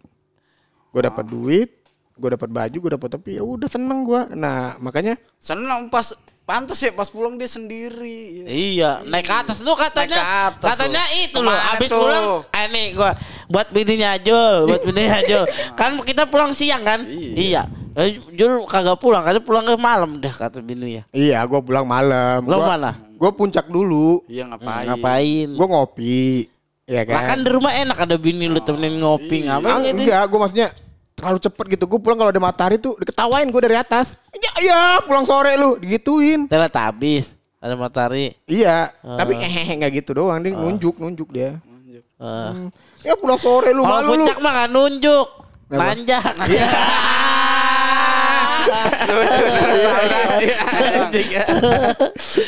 Gue 0.90 1.02
dapet 1.07 1.25
duit, 1.26 1.71
gue 2.19 2.30
dapet 2.30 2.50
baju, 2.50 2.76
gue 2.76 2.90
dapet 2.97 3.09
topi. 3.11 3.30
Ya 3.38 3.45
udah 3.45 3.69
seneng 3.69 4.07
gue. 4.07 4.21
Nah 4.37 4.78
makanya 4.78 5.19
Senang 5.40 5.88
pas 5.88 6.12
pantas 6.50 6.83
ya 6.83 6.90
pas 6.90 7.07
pulang 7.07 7.38
dia 7.38 7.47
sendiri. 7.47 8.42
Iya, 8.42 9.07
naik 9.07 9.30
ke 9.30 9.35
atas 9.35 9.62
lu 9.62 9.71
katanya. 9.78 10.19
Naik 10.19 10.19
ke 10.19 10.35
atas 10.50 10.71
katanya 10.75 11.02
lu. 11.07 11.23
itu 11.23 11.38
loh, 11.38 11.59
tuh? 11.87 11.99
pulang 12.02 12.26
eh 12.50 12.66
nih 12.66 12.87
gua 12.99 13.11
buat 13.47 13.71
bininya 13.71 14.19
Jul, 14.19 14.66
buat 14.66 14.83
bininya 14.83 15.19
Jul. 15.30 15.45
kan 15.78 15.95
kita 16.02 16.26
pulang 16.26 16.50
siang 16.50 16.83
kan? 16.83 17.07
Iya. 17.07 17.71
Eh, 17.92 18.09
Jul 18.32 18.62
kagak 18.64 18.97
pulang, 18.97 19.20
katanya 19.20 19.42
pulang 19.42 19.64
ke 19.64 19.75
malam 19.75 20.11
dah 20.16 20.30
kata 20.30 20.59
bininya. 20.59 21.02
iya 21.11 21.42
gue 21.42 21.59
pulang 21.59 21.82
malam. 21.82 22.42
Lu 22.42 22.59
mana? 22.59 22.94
Gue 23.12 23.30
puncak 23.30 23.66
dulu. 23.66 24.23
Iya 24.25 24.47
ngapain? 24.47 24.87
Ngapain? 24.87 25.47
Gue 25.50 25.66
ngopi. 25.66 26.23
Iya 26.85 27.02
Lah 27.04 27.23
kan 27.25 27.28
kan? 27.32 27.38
di 27.42 27.50
rumah 27.50 27.73
enak 27.73 27.99
ada 28.00 28.16
bini 28.16 28.47
lu 28.47 28.59
temenin 28.59 28.99
ngopi 28.99 29.42
Ah, 29.44 29.59
ngapain 29.59 29.82
gitu? 29.85 30.02
enggak, 30.02 30.23
gue 30.26 30.38
maksudnya 30.38 30.68
terlalu 31.12 31.38
cepet 31.38 31.66
gitu. 31.75 31.85
Gue 31.87 31.99
pulang 31.99 32.16
kalau 32.16 32.30
ada 32.30 32.38
matahari 32.38 32.76
tuh 32.76 32.94
diketawain 32.97 33.47
gue 33.47 33.62
dari 33.62 33.76
atas. 33.76 34.14
Ya, 34.32 34.52
ya 34.61 34.80
pulang 35.02 35.23
sore 35.23 35.54
lu 35.54 35.75
digituin. 35.76 36.47
Telat 36.47 36.73
habis. 36.73 37.35
Ada 37.59 37.75
matahari. 37.75 38.32
Iya, 38.47 38.88
tapi 39.18 39.37
eh 39.37 39.76
nggak 39.76 39.92
gitu 40.00 40.16
doang. 40.16 40.40
Dia 40.40 40.50
nunjuk 40.50 40.96
nunjuk 40.96 41.29
dia. 41.29 41.61
Lanjut. 41.61 42.05
Eh. 42.07 42.24
Hmm. 42.24 42.66
Ya 43.03 43.12
pulang 43.14 43.37
sore 43.37 43.70
lu 43.70 43.83
Kalau 43.83 44.00
malu 44.00 44.11
lu. 44.14 44.24
puncak 44.24 44.38
mah 44.38 44.50
nggak 44.55 44.70
nunjuk. 44.70 45.26
Kenapa? 45.68 45.92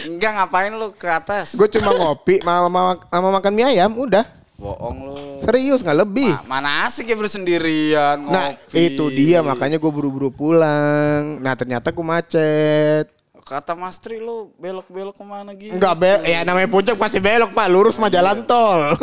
Enggak 0.08 0.30
ngapain 0.38 0.72
lu 0.72 0.92
ke 0.94 1.08
atas? 1.08 1.56
Gue 1.56 1.68
cuma 1.72 1.92
ngopi 1.92 2.40
sama, 2.40 2.98
sama 3.10 3.28
makan 3.34 3.52
mie 3.52 3.66
ayam 3.76 3.92
udah. 3.96 4.24
Bohong 4.62 4.98
lu. 5.10 5.16
Serius 5.42 5.82
nggak 5.82 5.98
lebih. 6.06 6.30
Ma- 6.46 6.62
mana 6.62 6.86
asik 6.86 7.10
ya 7.10 7.16
bersendirian 7.18 8.22
ngopi. 8.22 8.34
Nah 8.34 8.46
itu 8.70 9.04
dia 9.10 9.42
makanya 9.42 9.82
gue 9.82 9.90
buru-buru 9.90 10.30
pulang. 10.30 11.42
Nah 11.42 11.54
ternyata 11.58 11.90
gue 11.90 12.06
macet. 12.06 13.06
Kata 13.42 13.74
Mas 13.74 13.98
Tri 13.98 14.22
lu 14.22 14.54
belok-belok 14.54 15.18
ke 15.18 15.24
mana 15.26 15.50
gitu? 15.58 15.74
Enggak 15.74 15.98
be, 15.98 16.14
ya 16.30 16.46
namanya 16.46 16.70
puncak 16.70 16.94
pasti 16.94 17.18
belok 17.18 17.50
pak, 17.50 17.66
lurus 17.74 17.98
mah 17.98 18.06
jalan 18.06 18.46
tol. 18.46 18.94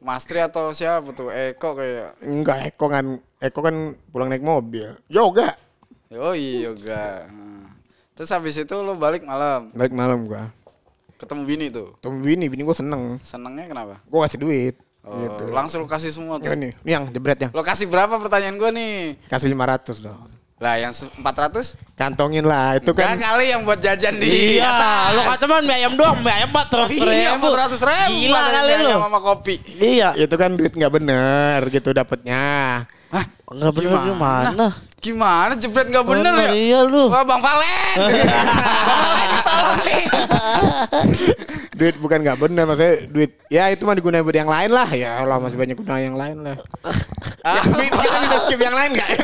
Mas 0.00 0.24
Tri 0.24 0.40
atau 0.40 0.72
siapa 0.72 1.12
tuh? 1.12 1.28
Eko 1.28 1.76
kayak. 1.76 2.16
Enggak, 2.24 2.72
Eko 2.72 2.88
kan, 2.88 3.20
Eko 3.36 3.60
kan 3.60 3.92
pulang 4.08 4.32
naik 4.32 4.40
mobil. 4.40 4.96
Yoga, 5.12 5.52
Oh 6.08 6.32
iya 6.32 6.70
yoga. 6.70 7.26
Hmm. 7.26 7.66
Terus 8.12 8.30
habis 8.30 8.54
itu 8.54 8.74
lu 8.76 8.94
balik 8.94 9.22
malam. 9.22 9.68
balik 9.72 9.92
malam 9.92 10.24
gua. 10.24 10.48
Ketemu 11.16 11.42
bini 11.42 11.66
tuh. 11.68 11.96
Tunggu 11.98 12.20
bini, 12.22 12.44
bini 12.46 12.60
gue 12.60 12.76
seneng. 12.76 13.16
Senengnya 13.18 13.66
kenapa? 13.66 14.04
Gue 14.04 14.20
kasih 14.20 14.38
duit. 14.38 14.74
Oh, 15.00 15.16
Gitu. 15.16 15.48
Langsung 15.48 15.80
lu 15.80 15.88
kasih 15.88 16.10
semua 16.10 16.36
tuh. 16.36 16.46
Ini, 16.46 16.76
ini 16.76 16.90
yang 16.92 17.08
jebret 17.08 17.38
yang. 17.38 17.50
Lo 17.50 17.62
kasih 17.62 17.86
berapa 17.86 18.16
pertanyaan 18.16 18.56
gua 18.56 18.68
nih? 18.68 19.16
Kasih 19.24 19.48
500 19.48 20.02
dong. 20.02 20.28
Lah 20.56 20.74
yang 20.74 20.88
se- 20.90 21.08
400? 21.12 21.76
Kantongin 21.92 22.40
lah, 22.42 22.76
itu 22.76 22.88
Kan 22.90 23.12
kan. 23.12 23.20
kali 23.22 23.48
yang 23.48 23.60
buat 23.62 23.76
jajan 23.76 24.16
di 24.16 24.56
Iya, 24.56 24.64
atas. 24.66 25.08
lu 25.12 25.20
kata 25.22 25.44
mah 25.46 25.60
mie 25.60 25.76
ayam 25.76 25.92
doang, 25.94 26.16
mie 26.18 26.32
ayam 26.32 26.48
empat 26.48 26.68
ratus 26.74 26.96
Iya, 26.96 27.36
ribu. 27.36 27.44
400 27.46 27.80
ribu. 27.82 28.12
Gila 28.24 28.40
kali 28.50 28.72
lu. 28.74 28.92
Sama 28.96 29.20
kopi. 29.22 29.54
Iya. 29.76 30.08
Itu 30.16 30.34
kan 30.34 30.50
duit 30.52 30.72
nggak 30.72 30.92
bener 30.92 31.60
gitu 31.68 31.92
dapetnya. 31.92 32.44
Hah? 33.08 33.24
Enggak 33.46 33.72
bener 33.72 33.98
gimana? 34.04 34.66
Gimana 34.96 35.52
jebret 35.54 35.86
nggak 35.86 36.02
bener 36.02 36.32
Bener, 36.34 36.50
ya? 36.50 36.52
iya 36.52 36.78
lu. 36.82 37.06
Wah 37.06 37.22
Bang 37.22 37.38
Valen. 37.38 37.96
Bang 37.96 38.10
Valen 38.90 39.30
tolong 39.38 39.78
nih. 39.80 40.02
duit 41.72 41.96
bukan 41.96 42.18
nggak 42.20 42.38
bener, 42.38 42.64
maksudnya 42.64 42.94
duit. 43.06 43.30
Ya 43.46 43.68
itu 43.68 43.84
mah 43.84 43.94
digunain 43.94 44.20
buat 44.20 44.34
yang 44.34 44.48
lain 44.48 44.70
lah. 44.70 44.88
Ya 44.88 45.20
Allah 45.20 45.38
masih 45.38 45.54
banyak 45.54 45.76
guna 45.76 46.00
yang 46.00 46.16
lain 46.16 46.42
lah. 46.42 46.56
Ah. 47.44 47.62
Ya, 47.62 47.62
kita 47.86 48.18
bisa 48.18 48.36
skip 48.42 48.58
yang 48.58 48.74
lain 48.74 48.90
nggak? 48.92 49.08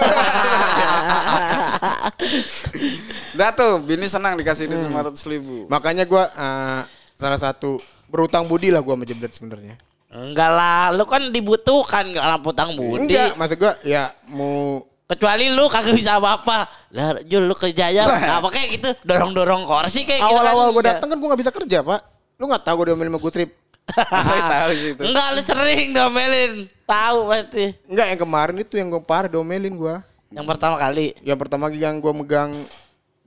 Dah 3.35 3.51
tuh, 3.51 3.81
bini 3.81 4.07
senang 4.07 4.37
dikasih 4.37 4.69
Hmm. 4.69 4.93
duit 4.93 5.19
500 5.19 5.27
ribu. 5.27 5.67
Makanya 5.67 6.05
gua 6.05 6.29
eh, 6.29 6.81
salah 7.17 7.41
satu 7.41 7.81
berutang 8.07 8.47
budi 8.47 8.69
lah 8.69 8.79
gua 8.79 8.95
sama 8.95 9.03
jebret 9.03 9.33
sebenarnya. 9.33 9.75
Enggak 10.13 10.51
lah, 10.53 10.93
lu 10.93 11.09
kan 11.09 11.33
dibutuhkan 11.33 12.13
lampu 12.13 12.53
utang 12.53 12.77
budi. 12.77 13.17
Enggak, 13.17 13.33
maksud 13.41 13.57
gua 13.57 13.73
ya 13.81 14.13
mau 14.29 14.85
Kecuali 15.13 15.53
lu 15.53 15.69
kagak 15.69 15.93
bisa 15.93 16.17
apa-apa. 16.17 16.69
Lah, 16.89 17.21
Jul 17.29 17.45
lu 17.45 17.53
kerja 17.53 17.93
aja. 17.93 18.09
Apa 18.41 18.49
kayak 18.49 18.69
gitu? 18.81 18.91
Dorong-dorong 19.05 19.69
kursi 19.69 20.09
kayak 20.09 20.25
gitu 20.25 20.33
kan. 20.33 20.33
awal-awal 20.33 20.73
gua 20.73 20.81
Enggak. 20.81 20.93
datang 20.97 21.09
kan 21.13 21.17
gua 21.21 21.29
nggak 21.33 21.41
bisa 21.45 21.53
kerja 21.53 21.79
pak. 21.85 22.01
Lu 22.41 22.45
nggak 22.49 22.63
tahu 22.65 22.75
gua 22.81 22.87
diomelin 22.93 23.13
sama 23.13 23.21
Gutrip. 23.21 23.51
Tahu 23.93 24.71
sih 24.79 24.89
itu. 24.95 25.03
Enggak, 25.05 25.27
lu 25.37 25.41
sering 25.43 25.89
domelin. 25.93 26.53
Tahu 26.87 27.19
pasti. 27.29 27.65
Enggak 27.91 28.07
yang 28.15 28.21
kemarin 28.25 28.57
itu 28.63 28.75
yang 28.81 28.89
gua 28.89 29.03
parah 29.05 29.29
diomelin 29.29 29.75
gua. 29.77 30.01
Yang 30.33 30.47
pertama 30.49 30.77
kali. 30.81 31.13
Yang 31.21 31.39
pertama 31.45 31.65
yang 31.69 32.01
gua 32.01 32.13
megang 32.17 32.51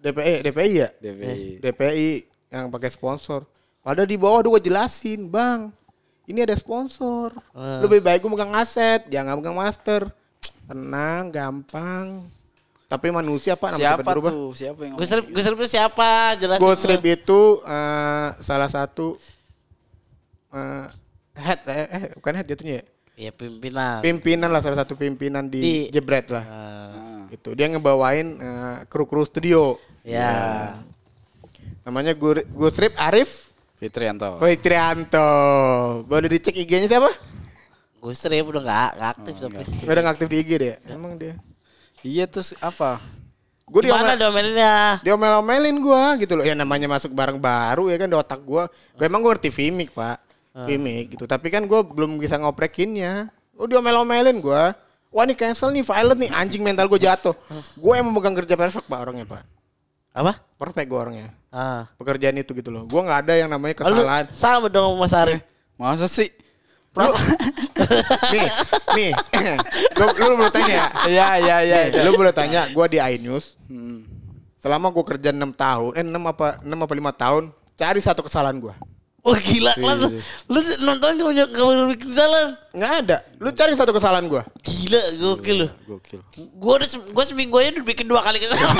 DPI, 0.02 0.42
DPI 0.42 0.72
ya? 0.74 0.90
DPI. 1.02 1.62
DPI 1.62 2.10
yang 2.50 2.74
pakai 2.74 2.90
sponsor. 2.90 3.46
Padahal 3.86 4.10
di 4.10 4.18
bawah 4.18 4.42
udah 4.42 4.52
gua 4.58 4.62
jelasin, 4.64 5.30
Bang. 5.30 5.70
Ini 6.26 6.42
ada 6.42 6.56
sponsor. 6.56 7.38
Lebih 7.54 8.02
baik 8.02 8.22
gua 8.22 8.32
megang 8.34 8.54
aset, 8.54 9.06
jangan 9.08 9.38
megang 9.38 9.54
master. 9.54 10.10
Tenang, 10.66 11.30
gampang. 11.30 12.26
Tapi 12.86 13.10
manusia 13.10 13.54
Pak 13.54 13.76
namanya 13.76 13.98
Siapa 13.98 14.06
berubah. 14.08 14.30
tuh? 14.30 14.50
Siapa 14.54 14.80
yang 14.82 14.94
Gue 14.94 15.06
gue 15.06 15.42
itu 15.58 15.68
siapa? 15.68 16.10
Jelasin. 16.36 16.62
Ghost 16.62 16.86
lu. 16.86 16.90
Rip 16.92 17.06
itu 17.08 17.42
eh, 17.62 18.28
salah 18.40 18.70
satu 18.70 19.18
eh, 20.52 20.86
head 21.36 21.60
eh, 21.66 21.86
eh, 21.88 22.04
bukan 22.16 22.34
head 22.36 22.48
jatuhnya 22.48 22.76
ya. 22.76 22.86
Iya 23.16 23.32
pimpinan. 23.32 24.00
Pimpinan 24.02 24.50
lah 24.50 24.60
salah 24.60 24.78
satu 24.78 24.94
pimpinan 24.94 25.48
di, 25.48 25.60
Di- 25.60 25.88
Jebret 25.90 26.30
lah. 26.30 26.46
Ah, 26.46 27.26
Gitu. 27.28 27.54
Dia 27.54 27.68
ngebawain 27.68 28.28
eh, 28.36 28.78
kru-kru 28.86 29.22
studio. 29.24 29.78
ya. 30.02 30.78
Namanya 31.82 32.14
Gur- 32.14 32.46
Gus 32.48 32.78
Rip 32.78 32.94
Arif 32.98 33.45
Fitrianto. 33.76 34.40
Fitrianto. 34.40 35.30
Boleh 36.08 36.28
dicek 36.32 36.56
IG-nya 36.56 36.88
siapa? 36.88 37.12
Gue 38.00 38.14
serip 38.16 38.48
udah 38.48 38.62
nggak 38.62 38.90
nggak 38.96 39.12
aktif 39.18 39.34
tapi. 39.42 39.62
Nggak 39.66 39.96
ada 39.98 40.04
ngaktif 40.06 40.28
di 40.30 40.38
IG 40.40 40.50
dia. 40.62 40.76
Emang 40.88 41.18
dia. 41.20 41.36
Iya 42.06 42.30
terus 42.30 42.54
apa? 42.62 43.02
Gue 43.66 43.90
Gimana 43.90 44.14
diomel, 44.14 44.30
domelinnya? 44.30 45.02
diomel-omelin 45.02 45.78
gue 45.82 46.04
gitu 46.22 46.38
loh. 46.38 46.46
Ya 46.46 46.54
namanya 46.54 46.86
masuk 46.86 47.10
barang 47.18 47.42
baru 47.42 47.90
ya 47.90 47.98
kan 47.98 48.08
di 48.08 48.14
otak 48.14 48.46
gue. 48.46 48.64
Gue 48.70 49.06
emang 49.10 49.26
gue 49.26 49.32
ngerti 49.34 49.50
Vimic 49.50 49.90
pak. 49.92 50.22
Vimic 50.70 51.18
gitu. 51.18 51.26
Tapi 51.26 51.50
kan 51.50 51.66
gue 51.66 51.82
belum 51.82 52.22
bisa 52.22 52.38
ngoprekinnya. 52.38 53.34
Gue 53.58 53.68
diomel-omelin 53.74 54.38
gue. 54.38 54.64
Wah 55.16 55.24
ini 55.24 55.32
cancel 55.34 55.72
nih, 55.72 55.82
violent 55.82 56.20
nih. 56.22 56.30
Anjing 56.30 56.62
mental 56.62 56.86
gue 56.86 57.00
jatuh. 57.02 57.34
Gue 57.80 57.94
yang 57.98 58.06
memegang 58.06 58.38
kerja 58.38 58.54
perfect 58.54 58.86
pak 58.86 59.00
orangnya 59.02 59.26
pak. 59.26 59.42
Apa? 60.16 60.40
Perfect 60.56 60.88
gue 60.88 61.00
orangnya. 61.00 61.30
Ah. 61.52 61.92
Pekerjaan 62.00 62.40
itu 62.40 62.56
gitu 62.56 62.72
loh. 62.72 62.88
Gue 62.88 63.04
nggak 63.04 63.28
ada 63.28 63.34
yang 63.36 63.52
namanya 63.52 63.84
lu 63.84 64.00
kesalahan. 64.00 64.26
sama 64.32 64.72
dong 64.72 64.96
Mas 64.96 65.12
Arif. 65.12 65.44
Masa 65.76 66.08
sih? 66.08 66.32
nih, 68.32 68.48
nih. 68.96 69.12
lu, 70.00 70.06
lu 70.16 70.40
boleh 70.40 70.54
tanya 70.56 70.72
ya. 70.72 70.88
Iya, 71.12 71.28
iya, 71.44 71.58
iya. 71.68 71.80
Nih, 71.92 72.08
lu 72.08 72.16
boleh 72.16 72.32
tanya 72.32 72.72
gue 72.72 72.86
di 72.88 73.04
iNews. 73.04 73.60
Hmm. 73.68 74.08
Selama 74.64 74.96
gue 74.96 75.04
kerja 75.04 75.36
6 75.36 75.44
tahun, 75.52 75.92
eh 76.00 76.06
6 76.08 76.16
apa 76.16 76.48
6 76.64 76.72
apa 76.72 76.94
5 76.96 77.22
tahun, 77.22 77.44
cari 77.76 78.00
satu 78.00 78.24
kesalahan 78.24 78.64
gue. 78.64 78.72
Wah 79.26 79.34
Oh, 79.34 79.36
gila 79.36 79.74
Iya, 79.74 79.82
lah 79.82 79.96
lu. 79.98 80.08
iya. 80.08 80.22
Lu 80.46 80.60
nonton 80.86 81.10
cuma 81.18 81.32
kamu 81.34 81.72
bikin 81.92 82.10
salah. 82.14 82.46
Nggak 82.72 82.92
ada. 83.02 83.18
Lu 83.36 83.50
cari 83.50 83.74
satu 83.74 83.90
kesalahan 83.90 84.30
gue. 84.30 84.38
Gila 84.62 85.02
gokil 85.18 85.56
lu. 85.58 85.68
Gokil. 85.88 86.22
Gua 86.56 86.78
udah 86.78 86.86
gua 87.10 87.26
seminggu 87.26 87.58
aja 87.58 87.74
udah 87.74 87.86
bikin 87.86 88.06
dua 88.06 88.22
kali 88.22 88.38
kesalahan. 88.38 88.78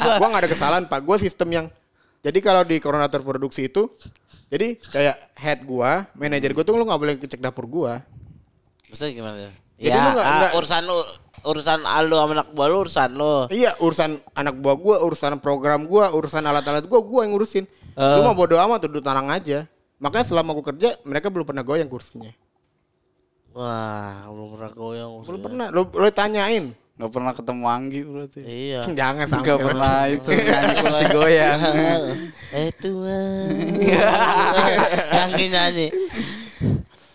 gua. 0.00 0.14
Gue 0.16 0.28
nggak 0.32 0.42
ada 0.42 0.50
kesalahan 0.50 0.82
pak. 0.86 1.00
Gue 1.00 1.16
sistem 1.18 1.48
yang 1.50 1.66
jadi 2.24 2.38
kalau 2.40 2.64
di 2.64 2.80
koordinator 2.80 3.20
produksi 3.20 3.68
itu, 3.68 3.86
jadi 4.48 4.80
kayak 4.82 5.16
head 5.36 5.60
gue, 5.62 5.90
manajer 6.16 6.50
gue 6.50 6.64
tuh 6.64 6.72
lu 6.72 6.82
nggak 6.82 6.98
boleh 6.98 7.14
cek 7.20 7.38
dapur 7.38 7.68
gue. 7.68 7.92
Maksudnya 8.88 9.12
gimana? 9.12 9.36
Jadi 9.76 9.92
ya, 9.92 10.00
lu 10.00 10.10
nggak- 10.10 10.24
ah, 10.24 10.36
nggak- 10.40 10.54
urusan 10.56 10.82
lu 10.82 10.98
urusan 11.46 11.78
Aldo 11.84 12.16
sama 12.16 12.32
anak 12.34 12.48
buah 12.50 12.66
lu 12.66 12.76
urusan 12.80 13.10
lu. 13.12 13.34
Iya 13.52 13.76
urusan 13.78 14.10
anak 14.32 14.56
buah 14.56 14.74
gue, 14.74 14.96
urusan 15.04 15.36
program 15.38 15.84
gue, 15.84 16.04
urusan 16.08 16.42
alat-alat 16.42 16.82
gue, 16.82 16.96
gue 16.98 17.20
yang 17.20 17.30
ngurusin. 17.30 17.64
Lu 17.96 18.20
mah 18.22 18.36
bodo 18.36 18.60
amat, 18.60 18.84
tuh 18.84 19.00
tenang 19.00 19.28
aja. 19.32 19.64
Makanya 19.96 20.26
selama 20.28 20.52
gue 20.52 20.64
kerja, 20.76 20.92
mereka 21.08 21.32
belum 21.32 21.48
pernah 21.48 21.64
goyang 21.64 21.88
kursinya. 21.88 22.28
Wah, 23.56 24.28
belum 24.28 24.48
pernah 24.52 24.70
goyang. 24.76 25.10
Belum 25.24 25.40
pernah. 25.40 25.66
Lu, 25.72 25.88
lu 25.88 26.08
tanyain. 26.12 26.76
Gak 26.96 27.12
pernah 27.12 27.32
ketemu 27.36 27.64
Anggi 27.68 28.00
berarti. 28.04 28.40
Iya. 28.40 28.80
Jangan 29.00 29.26
sampai. 29.28 29.48
Gak 29.48 29.58
pernah 29.64 29.96
itu 30.08 30.30
nyanyi 30.32 30.74
kursi 30.80 31.04
goyang. 31.12 31.60
eh 32.60 32.68
Tuhan. 32.76 33.48
Yang 35.16 35.30
nyanyi. 35.52 35.86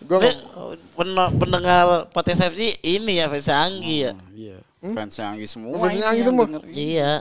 Gue 0.06 0.18
pen- 0.98 1.34
pendengar 1.38 2.10
podcast 2.10 2.46
FG 2.54 2.82
ini 2.82 3.22
ya 3.22 3.26
fans 3.30 3.50
Anggi 3.50 3.96
ya. 4.06 4.14
Iya. 4.34 4.58
Fansnya 4.82 5.26
Anggi 5.34 5.46
semua. 5.46 5.78
Fansnya 5.78 5.98
ini 5.98 6.10
Anggi 6.10 6.24
semua? 6.26 6.46
Iya. 6.70 7.12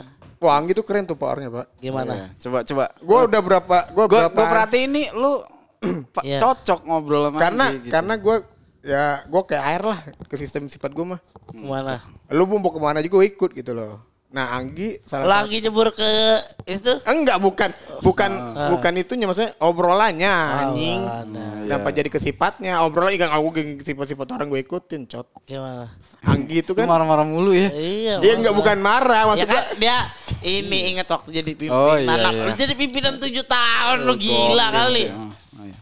Wah, 0.40 0.56
Anggi 0.56 0.72
tuh 0.72 0.82
keren 0.82 1.04
tuh 1.04 1.20
orangnya, 1.20 1.52
Pak. 1.52 1.66
Gimana? 1.78 2.12
Iya. 2.16 2.26
Coba 2.40 2.58
coba. 2.64 2.84
Gue 2.96 3.18
udah 3.28 3.40
berapa, 3.40 3.76
gue 3.86 4.04
berapa 4.08 4.32
gue 4.32 4.46
perhatiin 4.46 4.88
nih 4.90 5.06
lu 5.12 5.32
pa- 6.14 6.24
Iya. 6.24 6.40
cocok 6.40 6.80
ngobrol 6.82 7.28
sama 7.28 7.38
karena 7.38 7.64
Anggi 7.66 7.78
gitu. 7.78 7.92
karena 7.92 8.14
gue 8.16 8.36
ya 8.80 9.04
gue 9.22 9.42
kayak 9.44 9.64
air 9.66 9.82
lah 9.84 9.98
ke 10.24 10.34
sistem 10.34 10.64
sifat 10.66 10.90
gue 10.90 11.04
mah. 11.06 11.20
Gimana? 11.46 12.00
Lu 12.30 12.48
mau 12.48 12.64
ke 12.66 12.76
mana 12.76 13.00
juga 13.00 13.20
ikut 13.22 13.52
gitu 13.52 13.72
loh. 13.72 14.00
Nah 14.30 14.54
Anggi 14.54 14.94
salah 15.02 15.26
satu- 15.26 15.32
Lagi 15.42 15.56
nyebur 15.58 15.90
ke 15.90 16.08
itu? 16.64 16.92
enggak 17.02 17.36
bukan 17.36 17.68
bukan 18.00 18.30
bukan 18.70 18.92
itunya 18.94 19.26
maksudnya 19.26 19.52
obrolannya 19.58 20.30
anjing. 20.30 21.00
obrolannya. 21.02 21.46
Kenapa 21.66 21.88
jadi 21.90 22.08
ke 22.08 22.16
sifatnya? 22.16 22.80
Obrolan 22.80 23.12
enggak 23.12 23.28
aku 23.28 23.48
ke 23.50 23.60
sifat-sifat 23.82 24.26
orang 24.30 24.46
gue 24.48 24.60
ikutin, 24.60 25.04
cot. 25.04 25.26
Gimana? 25.44 25.90
Anggi 26.22 26.60
itu 26.60 26.72
kan 26.72 26.86
marah-marah 26.86 27.24
mulu 27.24 27.50
ya. 27.50 27.68
Iya. 27.70 28.14
dia 28.20 28.32
enggak 28.34 28.54
bukan 28.54 28.78
marah 28.78 29.24
Ya 29.24 29.28
maksudnya 29.28 29.50
kan 29.56 29.64
dia 29.76 29.96
ini 30.42 30.78
ingat 30.92 31.06
waktu 31.06 31.28
jadi 31.32 31.52
pimpinan. 31.52 31.76
Oh, 31.76 31.96
iya, 31.96 32.16
iya. 32.16 32.44
Lu 32.46 32.52
jadi 32.54 32.74
pimpinan 32.74 33.14
tujuh 33.16 33.44
tahun 33.44 33.98
lu 34.02 34.14
gila 34.14 34.32
Gokil 34.66 34.74
kali. 34.74 35.04
sih. 35.04 35.08
Oh, 35.10 35.30
oh 35.60 35.64
iya. 35.64 35.78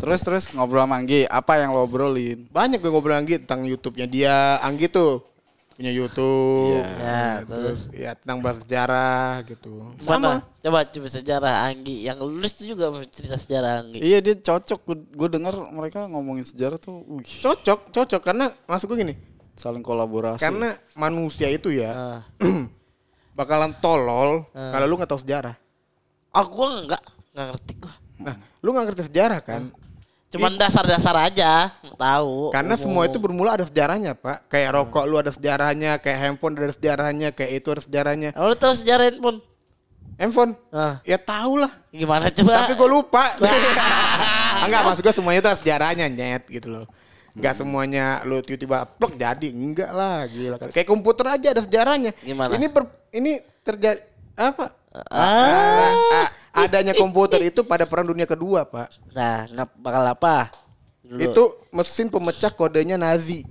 Terus 0.00 0.20
terus 0.24 0.44
ngobrol 0.50 0.80
sama 0.80 0.96
Anggi, 0.96 1.28
apa 1.28 1.60
yang 1.60 1.76
lo 1.76 1.84
obrolin? 1.84 2.48
banyak 2.48 2.80
gue 2.80 2.88
ngobrol 2.88 3.14
Anggi 3.14 3.36
tentang 3.36 3.68
YouTube-nya 3.68 4.06
dia. 4.06 4.36
Anggi 4.60 4.88
tuh 4.88 5.28
punya 5.76 5.92
YouTube. 5.92 6.80
Iya. 6.80 6.88
Ya, 6.96 7.24
terus 7.44 7.80
ya 7.92 8.10
tentang 8.16 8.40
bahasa 8.40 8.64
sejarah 8.64 9.44
gitu. 9.44 9.92
Sama. 10.00 10.40
Coba 10.60 10.84
coba 10.84 11.08
sejarah 11.08 11.54
Anggi. 11.68 12.04
Yang 12.04 12.18
lulus 12.24 12.52
tuh 12.56 12.64
juga 12.64 12.88
cerita 13.08 13.36
sejarah 13.36 13.84
Anggi. 13.84 14.00
Iya 14.00 14.20
dia 14.20 14.36
cocok. 14.36 14.80
Gue 15.12 15.28
denger 15.28 15.68
mereka 15.68 16.08
ngomongin 16.08 16.44
sejarah 16.44 16.76
tuh, 16.76 17.04
wih, 17.04 17.24
Cocok, 17.40 17.92
cocok 17.92 18.20
karena 18.20 18.48
masuk 18.64 18.92
gue 18.92 19.04
gini. 19.04 19.16
saling 19.52 19.84
kolaborasi. 19.84 20.40
Karena 20.40 20.72
manusia 20.96 21.44
itu 21.52 21.68
ya 21.68 21.92
Ah. 21.92 22.20
bakalan 23.34 23.72
tolol 23.78 24.46
kalau 24.52 24.86
lu 24.86 24.94
nggak 24.98 25.10
tahu 25.10 25.20
sejarah. 25.20 25.54
Oh, 26.30 26.46
gua 26.46 26.66
enggak 26.82 27.02
enggak 27.34 27.46
ngerti 27.54 27.72
gua. 27.78 27.94
Nah, 28.20 28.34
lu 28.62 28.68
nggak 28.76 28.86
ngerti 28.92 29.02
sejarah 29.10 29.40
kan? 29.42 29.62
Cuman 30.30 30.54
dasar-dasar 30.54 31.26
aja, 31.26 31.74
tahu. 31.98 32.54
Karena 32.54 32.78
semua 32.78 33.02
itu 33.02 33.18
bermula 33.18 33.58
ada 33.58 33.66
sejarahnya, 33.66 34.14
Pak. 34.14 34.46
Kayak 34.46 34.78
rokok 34.78 35.02
lu 35.10 35.18
ada 35.18 35.34
sejarahnya, 35.34 35.98
kayak 35.98 36.18
handphone 36.22 36.54
ada 36.54 36.70
sejarahnya, 36.70 37.28
kayak 37.34 37.50
itu 37.58 37.68
ada 37.74 37.82
sejarahnya. 37.82 38.30
Oh, 38.38 38.46
lu 38.46 38.54
tahu 38.54 38.70
sejarah 38.78 39.10
handphone? 39.10 39.42
Handphone? 40.14 40.52
Ah. 40.70 41.02
Ya 41.02 41.18
tahu 41.18 41.58
lah. 41.58 41.72
Gimana 41.90 42.30
coba? 42.30 42.62
Tapi 42.62 42.78
gue 42.78 42.88
lupa. 42.94 43.34
Enggak, 44.70 44.80
maksud 44.86 45.02
gue 45.02 45.14
semuanya 45.18 45.42
itu 45.42 45.50
ada 45.50 45.58
sejarahnya, 45.58 46.06
nyet 46.06 46.46
gitu 46.46 46.70
loh. 46.70 46.86
Enggak 47.36 47.54
semuanya 47.62 48.22
lu 48.26 48.42
tiba-tiba 48.42 48.86
plek 48.86 49.14
jadi. 49.14 49.48
Enggak 49.54 49.90
lah, 49.94 50.26
gila 50.26 50.56
kali. 50.58 50.70
Kayak 50.74 50.88
komputer 50.90 51.26
aja 51.30 51.48
ada 51.54 51.62
sejarahnya. 51.62 52.12
Gimana? 52.26 52.54
Ini 52.58 52.66
per, 52.70 52.82
ini 53.14 53.38
terjadi 53.62 54.02
apa? 54.34 54.74
Ah. 55.06 55.94
Ah, 56.10 56.28
adanya 56.66 56.90
komputer 56.98 57.38
itu 57.46 57.62
pada 57.62 57.86
perang 57.86 58.10
dunia 58.10 58.26
kedua, 58.26 58.66
Pak. 58.66 59.14
Nah, 59.14 59.46
nggak 59.46 59.68
bakal 59.78 60.02
apa? 60.02 60.50
Dulu. 61.06 61.20
Itu 61.22 61.42
mesin 61.70 62.10
pemecah 62.10 62.50
kodenya 62.50 62.98
Nazi. 62.98 63.46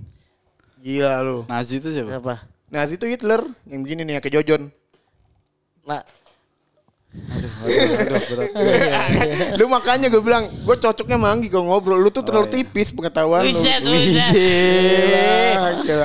Gila 0.80 1.20
lu. 1.24 1.38
Nazi 1.48 1.80
itu 1.80 1.88
siapa? 1.92 2.20
apa? 2.20 2.34
Nazi 2.68 3.00
itu 3.00 3.04
Hitler 3.08 3.40
yang 3.68 3.80
begini 3.84 4.04
nih 4.04 4.20
yang 4.20 4.24
ke 4.24 4.32
Jojon. 4.32 4.62
Nah, 5.84 6.04
Aduh, 7.10 7.50
berat. 8.30 8.50
lu 9.58 9.66
makanya 9.66 10.06
gue 10.06 10.22
bilang 10.22 10.46
gue 10.46 10.76
cocoknya 10.78 11.18
sama 11.18 11.34
Anggi 11.34 11.50
kalau 11.50 11.66
ngobrol 11.66 11.98
lu 11.98 12.06
tuh 12.14 12.22
terlalu 12.22 12.46
tipis 12.54 12.94
pengetahuan 12.94 13.42
lu. 13.42 13.50
Wiset, 13.50 13.82
wiset. 13.82 14.30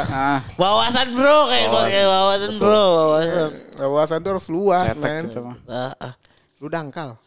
Ah, 0.10 0.42
Wawasan 0.58 1.14
bro 1.14 1.46
kayak 1.54 1.70
wawasan 2.10 2.52
bro, 2.58 2.84
wawasan. 2.90 3.50
Wawasan 3.78 4.18
tuh 4.26 4.32
harus 4.34 4.48
luas, 4.50 4.86
cetek 4.90 4.98
men. 4.98 5.24
Ah, 5.70 5.94
ah. 5.94 6.14
Lu 6.58 6.74
dangkal. 6.74 7.22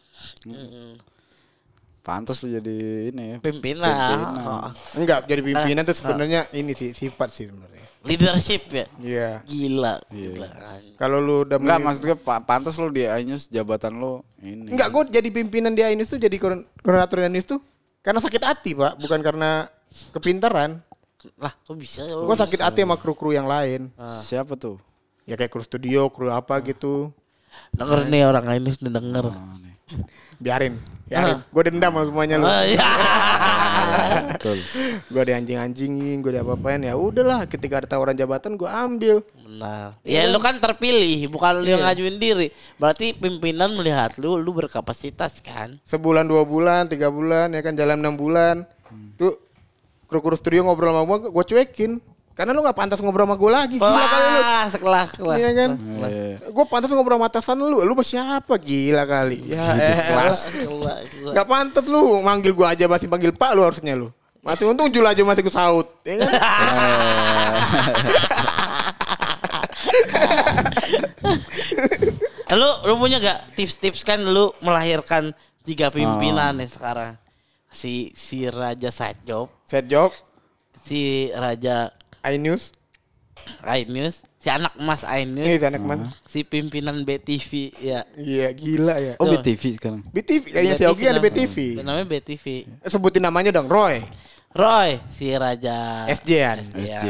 Pantas 2.03 2.43
lu 2.43 2.51
jadi 2.51 2.75
ini 3.15 3.23
ya. 3.35 3.37
Pimpinan. 3.39 4.17
Oh. 4.43 4.71
Enggak, 4.99 5.23
jadi 5.23 5.39
pimpinan 5.39 5.87
tuh 5.87 5.95
sebenarnya 5.95 6.51
ini 6.51 6.75
sih 6.75 6.91
sifat 6.91 7.31
sih 7.31 7.47
sebenarnya. 7.47 7.78
Leadership 7.99 8.71
ya. 8.71 8.85
Iya. 8.97 9.29
Gila. 9.43 9.99
Gila. 10.07 10.47
Kalau 10.95 11.19
lu 11.19 11.43
udah 11.43 11.59
Enggak, 11.59 11.79
maksud 11.83 12.03
gue 12.05 12.17
pa- 12.17 12.39
pantas 12.39 12.79
lu 12.79 12.87
di 12.87 13.03
Ainus 13.03 13.51
jabatan 13.51 13.91
lu 13.95 14.23
ini. 14.39 14.71
Enggak, 14.71 14.87
gue 14.89 15.03
jadi 15.19 15.29
pimpinan 15.29 15.75
di 15.75 15.83
Ainis 15.83 16.07
tuh 16.07 16.15
jadi 16.15 16.31
koordin- 16.35 16.63
koordinator 16.79 17.27
Ainis 17.27 17.43
tuh 17.43 17.59
karena 17.99 18.23
sakit 18.23 18.39
hati, 18.39 18.71
Pak, 18.71 19.03
bukan 19.03 19.19
karena 19.19 19.67
kepintaran. 20.15 20.79
Lah, 21.35 21.51
kok 21.51 21.75
bisa? 21.75 22.07
Gue 22.07 22.37
sakit 22.37 22.59
hati 22.63 22.87
sama 22.87 22.95
kru-kru 22.95 23.35
yang 23.35 23.43
lain. 23.45 23.91
Siapa 24.23 24.55
tuh? 24.55 24.79
Ya 25.27 25.35
kayak 25.35 25.51
kru 25.51 25.61
studio, 25.61 26.07
kru 26.07 26.31
apa 26.31 26.63
gitu. 26.63 27.11
Denger 27.75 28.07
nih 28.07 28.23
orang 28.23 28.47
ini 28.55 28.71
sudah 28.71 28.93
denger. 28.95 29.25
Oh, 29.27 29.55
nih. 29.59 29.75
Biarin. 30.39 30.79
Biarin. 31.05 31.43
Gue 31.51 31.63
dendam 31.67 31.91
sama 31.91 32.07
semuanya 32.07 32.35
lu. 32.39 32.47
Ah, 32.47 32.63
iya. 32.63 32.79
Betul. 34.35 34.57
gue 35.11 35.21
ada 35.21 35.33
anjing-anjingin, 35.39 36.21
gue 36.23 36.31
ada 36.35 36.41
apa-apain 36.45 36.81
ya 36.83 36.95
udahlah 36.95 37.45
ketika 37.49 37.83
ada 37.83 37.87
tawaran 37.87 38.15
jabatan 38.15 38.55
gue 38.55 38.69
ambil. 38.69 39.21
Benar. 39.45 39.99
Ya 40.07 40.27
lu 40.27 40.39
kan 40.39 40.57
terpilih, 40.57 41.29
bukan 41.31 41.63
lu 41.63 41.67
yang 41.69 41.83
ngajuin 41.83 42.17
diri. 42.17 42.47
Berarti 42.79 43.13
pimpinan 43.15 43.75
melihat 43.75 44.15
lu, 44.21 44.39
lu 44.39 44.51
berkapasitas 44.55 45.43
kan? 45.43 45.77
Sebulan 45.83 46.25
dua 46.27 46.43
bulan, 46.43 46.87
tiga 46.87 47.11
bulan 47.11 47.51
ya 47.51 47.61
kan 47.61 47.75
jalan 47.75 47.99
enam 47.99 48.15
bulan. 48.15 48.63
Tuh 49.19 49.35
kru-kru 50.09 50.33
studio 50.33 50.65
ngobrol 50.65 50.93
sama 50.93 51.05
gue, 51.21 51.29
gue 51.29 51.45
cuekin. 51.45 51.91
Karena 52.39 52.55
lu 52.55 52.63
nggak 52.63 52.77
pantas 52.79 53.03
ngobrol 53.03 53.27
sama 53.27 53.35
gue 53.35 53.51
lagi. 53.51 53.75
Gila 53.75 54.05
kali 54.07 54.27
lu. 54.31 54.39
Kelas, 54.39 54.71
kelas, 54.79 55.09
kelas. 55.19 55.37
Iya 55.43 55.49
kan? 55.51 55.75
Iya. 55.75 56.39
Gue 56.55 56.65
pantas 56.71 56.87
ngobrol 56.95 57.19
sama 57.19 57.27
atasan 57.27 57.59
lu. 57.59 57.83
Lu 57.83 57.93
siapa? 57.99 58.55
Gila 58.55 59.03
kali. 59.03 59.43
Ya 59.43 59.59
eh, 59.75 59.99
Kelas, 60.07 60.47
kelas, 60.55 61.03
kelas. 61.19 61.35
Gak 61.35 61.47
pantas 61.51 61.83
lu 61.91 62.23
manggil 62.23 62.55
gue 62.55 62.63
aja 62.63 62.87
masih 62.87 63.11
panggil 63.11 63.35
Pak 63.35 63.51
lu 63.59 63.67
harusnya 63.67 63.91
lu. 63.99 64.07
Masih 64.39 64.71
untung 64.71 64.87
Jul 64.87 65.03
aja 65.03 65.19
masih 65.27 65.43
gue 65.43 65.51
saut. 65.51 65.91
Ya 66.07 66.15
kan? 66.23 66.31
Lu 72.49 72.69
lu 72.87 72.97
punya 72.97 73.21
gak 73.21 73.53
tips-tips 73.53 74.01
kan 74.01 74.17
lu 74.25 74.49
melahirkan 74.65 75.37
tiga 75.67 75.93
pimpinan 75.93 76.57
nih 76.57 76.65
sekarang. 76.65 77.13
Si 77.69 78.09
si 78.17 78.49
Raja 78.49 78.89
Sajop, 78.89 79.53
Set 79.61 79.85
job, 79.85 80.09
si 80.81 81.29
Raja 81.29 81.93
iNews. 82.25 82.75
Ainus, 83.63 84.23
si 84.39 84.47
anak 84.47 84.75
Mas 84.79 85.03
Ini 85.03 85.31
Ainus, 85.41 85.47
si 85.59 85.65
anak 85.65 85.83
man. 85.83 85.99
si 86.27 86.39
pimpinan 86.47 87.03
BTV 87.03 87.49
ya. 87.81 88.03
Iya 88.15 88.47
gila 88.55 88.95
ya. 88.99 89.13
Oh, 89.19 89.27
Tuh. 89.27 89.39
BTV 89.39 89.63
sekarang. 89.79 90.01
BTV 90.11 90.43
kayaknya 90.53 90.75
si 90.79 90.85
Ogi 90.87 91.05
ada. 91.07 91.19
BTV. 91.19 91.55
Namanya 91.83 92.07
BTV. 92.07 92.45
Sebutin 92.87 93.23
namanya 93.23 93.51
dong, 93.51 93.67
Roy. 93.67 94.03
Roy, 94.55 94.97
si 95.11 95.29
Raja 95.35 96.07
SJ-an. 96.09 96.65
Iya. 96.73 96.99
SJ. 96.99 97.07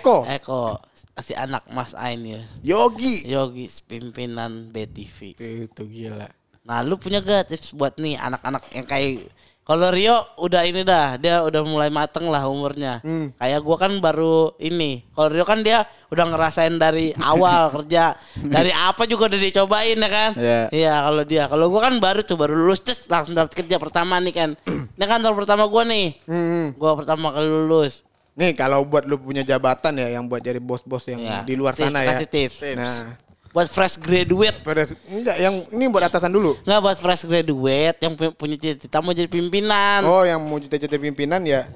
Eko. 0.00 0.26
Eko, 0.26 0.80
si 1.22 1.36
anak 1.36 1.68
Mas 1.70 1.94
Ain 1.94 2.24
ya. 2.24 2.42
Yogi. 2.64 3.28
Yogi 3.28 3.70
pimpinan 3.86 4.72
BTV. 4.74 5.38
Itu 5.38 5.86
gila. 5.86 6.26
Nah, 6.66 6.84
lu 6.84 7.00
punya 7.00 7.18
gak 7.24 7.50
tips 7.50 7.72
buat 7.74 7.96
nih 7.96 8.20
anak-anak 8.20 8.62
yang 8.74 8.86
kayak 8.86 9.26
kalau 9.70 9.86
Rio 9.94 10.18
udah 10.42 10.66
ini 10.66 10.82
dah, 10.82 11.14
dia 11.14 11.46
udah 11.46 11.62
mulai 11.62 11.94
mateng 11.94 12.26
lah 12.26 12.42
umurnya. 12.50 12.98
Hmm. 13.06 13.30
Kayak 13.38 13.62
gua 13.62 13.76
kan 13.78 14.02
baru 14.02 14.50
ini. 14.58 15.06
Kalau 15.14 15.30
Rio 15.30 15.46
kan 15.46 15.62
dia 15.62 15.86
udah 16.10 16.26
ngerasain 16.26 16.74
dari 16.74 17.14
awal 17.22 17.70
kerja, 17.78 18.18
dari 18.34 18.74
apa 18.74 19.06
juga 19.06 19.30
udah 19.30 19.38
dicobain 19.38 19.94
ya 19.94 20.10
kan? 20.10 20.30
Iya. 20.34 20.60
Iya, 20.74 20.94
kalau 21.06 21.22
dia. 21.22 21.44
Kalau 21.46 21.70
gua 21.70 21.86
kan 21.86 21.94
baru 22.02 22.26
tuh 22.26 22.34
baru 22.34 22.58
lulus 22.58 22.82
terus 22.82 23.06
langsung 23.06 23.38
dapat 23.38 23.54
kerja 23.54 23.78
pertama 23.78 24.18
nih 24.18 24.34
kan. 24.34 24.50
Ini 24.98 25.04
kan 25.06 25.22
tahun 25.22 25.38
pertama 25.38 25.70
gua 25.70 25.86
nih. 25.86 26.18
Hmm. 26.26 26.74
Gua 26.74 26.98
pertama 26.98 27.30
kali 27.30 27.46
lulus. 27.46 28.02
Nih 28.34 28.58
kalau 28.58 28.82
buat 28.82 29.06
lu 29.06 29.22
punya 29.22 29.46
jabatan 29.46 30.02
ya 30.02 30.18
yang 30.18 30.26
buat 30.26 30.42
jadi 30.42 30.58
bos-bos 30.58 31.06
yang 31.06 31.22
Iya. 31.22 31.46
di 31.46 31.54
luar 31.54 31.78
Tips, 31.78 31.86
sana 31.86 32.02
ya. 32.02 32.18
Kasih 32.18 32.26
tips. 32.26 32.56
Nah, 32.74 33.29
Buat 33.50 33.66
fresh 33.66 33.98
graduate. 33.98 34.62
pada 34.62 34.86
enggak 35.10 35.36
yang 35.42 35.54
ini 35.74 35.90
buat 35.90 36.06
atasan 36.06 36.30
dulu. 36.30 36.54
Nggak 36.62 36.80
buat 36.80 36.98
fresh 37.02 37.26
graduate 37.26 37.98
yang 37.98 38.14
pu- 38.14 38.34
punya 38.38 38.54
cita-cita 38.54 39.02
mau 39.02 39.10
jadi 39.10 39.26
pimpinan. 39.26 40.06
Oh, 40.06 40.22
yang 40.22 40.38
mau 40.38 40.62
cita-cita 40.62 40.94
pimpinan 40.94 41.42
ya 41.42 41.66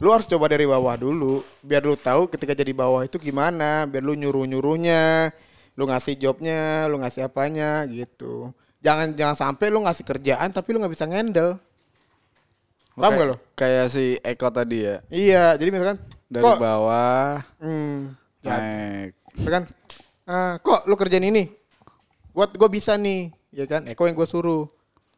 lu 0.00 0.08
harus 0.16 0.24
coba 0.24 0.48
dari 0.48 0.64
bawah 0.64 0.96
dulu 0.96 1.44
biar 1.60 1.84
lu 1.84 1.92
tahu 1.92 2.24
ketika 2.32 2.56
jadi 2.56 2.72
bawah 2.72 3.04
itu 3.04 3.20
gimana, 3.20 3.84
biar 3.84 4.00
lu 4.00 4.16
nyuruh-nyuruhnya, 4.16 5.28
lu 5.76 5.84
ngasih 5.84 6.16
jobnya, 6.16 6.88
lu 6.88 6.96
ngasih 7.04 7.28
apanya 7.28 7.84
gitu. 7.84 8.48
Jangan 8.80 9.12
jangan 9.12 9.36
sampai 9.36 9.68
lu 9.68 9.84
ngasih 9.84 10.04
kerjaan 10.08 10.48
tapi 10.56 10.72
lu 10.72 10.80
nggak 10.80 10.94
bisa 10.96 11.04
handle. 11.04 11.60
Paham 12.96 13.12
gak 13.16 13.28
lo? 13.32 13.36
Kayak 13.56 13.86
si 13.92 14.16
Eko 14.24 14.48
tadi 14.52 14.84
ya. 14.88 14.96
Iya, 15.08 15.44
jadi 15.56 15.68
misalkan 15.72 16.00
Dari 16.32 16.44
kok 16.44 16.58
bawah 16.60 17.40
hmm, 17.60 17.96
ya, 18.44 18.56
naik. 18.56 19.10
misalkan 19.36 19.64
ah, 20.30 20.54
kok 20.62 20.86
lu 20.86 20.94
kerjain 20.94 21.26
ini? 21.26 21.50
Gua 22.30 22.46
gua 22.46 22.70
bisa 22.70 22.94
nih, 22.94 23.34
ya 23.50 23.66
kan? 23.66 23.82
Eko 23.90 24.06
yang 24.06 24.14
gue 24.14 24.28
suruh. 24.30 24.70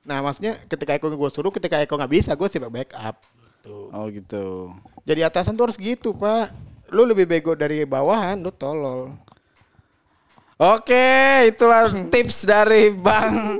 Nah, 0.08 0.24
maksudnya 0.24 0.56
ketika 0.64 0.96
Eko 0.96 1.12
yang 1.12 1.20
gue 1.20 1.30
suruh, 1.30 1.52
ketika 1.52 1.76
Eko 1.84 2.00
nggak 2.00 2.12
bisa, 2.12 2.32
gue 2.32 2.48
sih 2.48 2.56
backup. 2.58 3.20
Tuh. 3.62 3.92
Oh 3.94 4.10
gitu. 4.10 4.74
Jadi 5.06 5.20
atasan 5.22 5.54
tuh 5.54 5.70
harus 5.70 5.78
gitu, 5.78 6.16
Pak. 6.16 6.50
Lu 6.90 7.06
lebih 7.06 7.28
bego 7.28 7.54
dari 7.54 7.86
bawahan, 7.86 8.42
lu 8.42 8.50
tolol. 8.50 9.14
Oke, 10.58 11.46
itulah 11.50 11.90
tips 12.10 12.46
dari 12.46 12.90
Bang. 12.90 13.58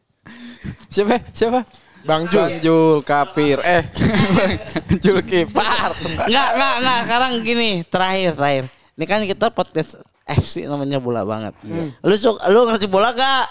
siapa? 0.92 1.20
Siapa? 1.32 1.60
Bang 2.08 2.24
Jul. 2.32 2.40
Bang 2.40 2.56
Jul 2.64 3.00
Kapir. 3.04 3.58
Eh, 3.60 3.84
Bang 4.36 4.52
Jul 5.00 5.20
Kipar. 5.24 5.92
Enggak, 6.26 6.48
enggak, 6.56 6.74
enggak. 6.80 6.98
Sekarang 7.04 7.32
gini, 7.44 7.70
terakhir, 7.84 8.32
terakhir. 8.36 8.64
Ini 8.98 9.06
kan 9.06 9.22
kita 9.22 9.54
podcast 9.54 10.02
FC 10.26 10.66
namanya 10.66 10.98
bola 10.98 11.22
banget. 11.22 11.54
Lu 12.02 12.18
suka, 12.18 12.50
lu 12.50 12.66
ngerti 12.66 12.90
bola 12.90 13.14
gak? 13.14 13.46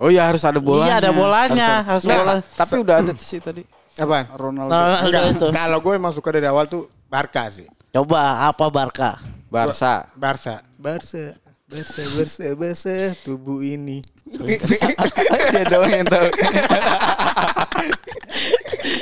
Oh 0.00 0.08
iya 0.08 0.24
harus 0.32 0.40
ada 0.48 0.56
bolanya. 0.64 0.96
Iya, 0.96 0.96
ada 1.04 1.10
bolanya. 1.12 1.68
Harus 1.84 2.04
Nah, 2.08 2.16
bola. 2.16 2.32
Tapi 2.56 2.74
udah 2.80 2.96
ada 3.04 3.12
sih 3.20 3.36
tadi. 3.36 3.68
Apaan? 4.00 4.32
Ronaldo. 4.32 4.72
Nah, 4.72 5.04
udah 5.04 5.22
itu. 5.28 5.46
Kalau 5.52 5.78
gue 5.84 5.92
emang 5.92 6.16
suka 6.16 6.32
dari 6.32 6.48
awal 6.48 6.64
tuh 6.72 6.88
Barca 7.12 7.52
sih. 7.52 7.68
Coba 7.92 8.48
apa 8.48 8.64
Barca? 8.72 9.20
Barca. 9.52 10.08
Barca. 10.16 10.64
Barca. 10.80 11.36
Barca, 11.68 12.02
Barca, 12.16 12.46
Barca, 12.56 12.96
tubuh 13.28 13.60
ini. 13.60 14.00
Dia 14.26 15.64
doang 15.68 15.92
yang 15.92 16.06
tahu. 16.06 16.28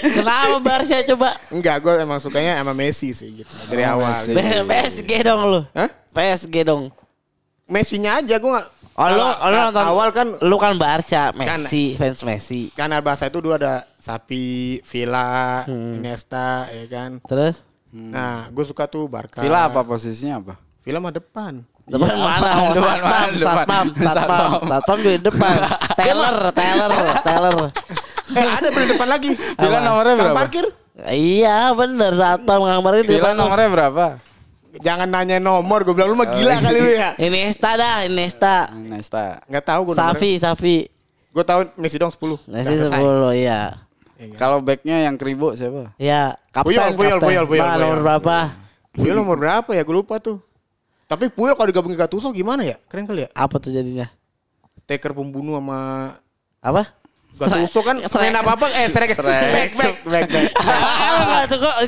Kenapa 0.01 0.57
Barca 0.61 0.97
coba? 1.07 1.29
Enggak, 1.49 1.77
gue 1.81 1.95
emang 2.01 2.19
sukanya 2.19 2.59
sama 2.61 2.73
Messi 2.73 3.13
sih 3.13 3.43
gitu. 3.43 3.53
Dari 3.69 3.85
Oh, 3.85 3.99
awal. 3.99 4.13
Messi. 4.27 4.33
PSG 4.67 5.11
dong 5.23 5.41
lu. 5.47 5.61
Hah? 5.73 5.91
PSG 6.11 6.55
dong. 6.65 6.91
Messinya 7.65 8.19
aja 8.19 8.37
gue 8.37 8.51
gak. 8.51 8.69
Oh, 9.01 9.09
lu, 9.09 9.23
lu 9.23 9.57
nonton 9.57 9.81
awal 9.87 10.09
kan 10.13 10.29
lu 10.43 10.57
kan 10.59 10.77
Barca, 10.77 11.33
Messi, 11.33 11.97
fans 11.97 12.21
Messi. 12.21 12.69
kan 12.75 12.93
Barca 13.01 13.25
itu 13.25 13.39
dulu 13.41 13.57
ada 13.57 13.87
Sapi, 13.97 14.77
Villa, 14.85 15.65
Iniesta, 15.69 16.69
ya 16.69 16.85
kan. 16.87 17.11
Terus 17.25 17.65
Nah, 17.91 18.47
gue 18.49 18.63
suka 18.63 18.87
tuh 18.87 19.09
Barca. 19.09 19.41
Villa 19.41 19.67
apa 19.67 19.83
posisinya 19.83 20.39
apa? 20.39 20.55
Villa 20.85 21.01
mah 21.01 21.11
depan. 21.11 21.65
Depan 21.91 22.09
Iya, 22.09 22.17
mana? 22.17 22.39
apaan? 22.39 22.57
Oh, 22.57 22.71
Depan 22.71 22.95
satpam, 22.95 23.11
mana? 23.11 23.27
Depan. 23.27 23.57
satpam, 23.59 23.87
satpam, 23.99 24.51
Satpam. 24.65 24.99
di 25.01 25.13
depan. 25.19 25.55
Taylor, 25.97 26.37
Taylor, 26.53 26.91
Taylor. 27.21 27.55
Eh, 28.31 28.47
ada 28.49 28.69
di 28.69 28.87
depan 28.87 29.09
lagi. 29.09 29.31
Villa 29.35 29.79
nomornya 29.81 30.13
Kang 30.13 30.23
berapa? 30.25 30.39
parkir. 30.39 30.67
Iya 31.03 31.73
bener 31.73 32.13
satpam 32.13 32.61
ngambarin 32.61 33.03
di 33.03 33.09
Villa 33.11 33.21
depan. 33.29 33.37
nomornya 33.37 33.69
berapa? 33.69 34.07
Jangan 34.73 35.09
nanya 35.09 35.43
nomor, 35.43 35.83
gue 35.83 35.91
bilang 35.91 36.09
lu 36.09 36.17
mah 36.17 36.31
gila 36.31 36.55
kali 36.57 36.79
lu 36.79 36.91
ya. 36.93 37.19
Iniesta 37.19 37.75
dah, 37.75 38.07
Iniesta. 38.07 38.71
Nesta. 38.71 39.43
Enggak 39.45 39.65
tahu 39.67 39.81
gue 39.83 39.95
Safi, 39.95 40.31
Safi. 40.39 40.77
Gue 41.31 41.43
tahu 41.43 41.67
Messi 41.75 41.99
dong 41.99 42.11
10. 42.11 42.39
Messi 42.47 42.75
10 42.79 43.35
iya. 43.35 43.75
Kalau 44.37 44.61
backnya 44.61 45.03
yang 45.03 45.17
kribo 45.17 45.55
siapa? 45.55 45.91
Ya, 45.97 46.39
kapten, 46.51 46.71
Puyol, 46.71 46.93
Puyol. 46.95 47.19
Puyol, 47.19 47.45
Puyol. 47.49 47.67
nomor 47.81 47.99
berapa? 48.01 48.37
Puyol 48.93 49.15
nomor 49.17 49.37
berapa 49.39 49.71
ya? 49.73 49.83
Gue 49.83 49.97
lupa 49.97 50.23
tuh. 50.23 50.39
Tapi 51.11 51.27
Puyol 51.27 51.59
kalau 51.59 51.67
digabungin 51.67 51.99
Gattuso 51.99 52.31
gimana 52.31 52.63
ya? 52.63 52.79
Keren 52.87 53.03
kali 53.03 53.27
ya? 53.27 53.29
Apa 53.35 53.59
tuh 53.59 53.75
jadinya? 53.75 54.07
Taker 54.87 55.11
pembunuh 55.11 55.59
sama 55.59 56.15
Apa? 56.63 56.87
Gattuso 57.35 57.83
kan 57.83 57.99
selain 58.07 58.35
apa-apa 58.35 58.71
eh 58.79 58.91
striker 58.91 59.19
back 59.23 59.71
back 59.75 59.97
back 60.07 60.27
back. 60.31 60.47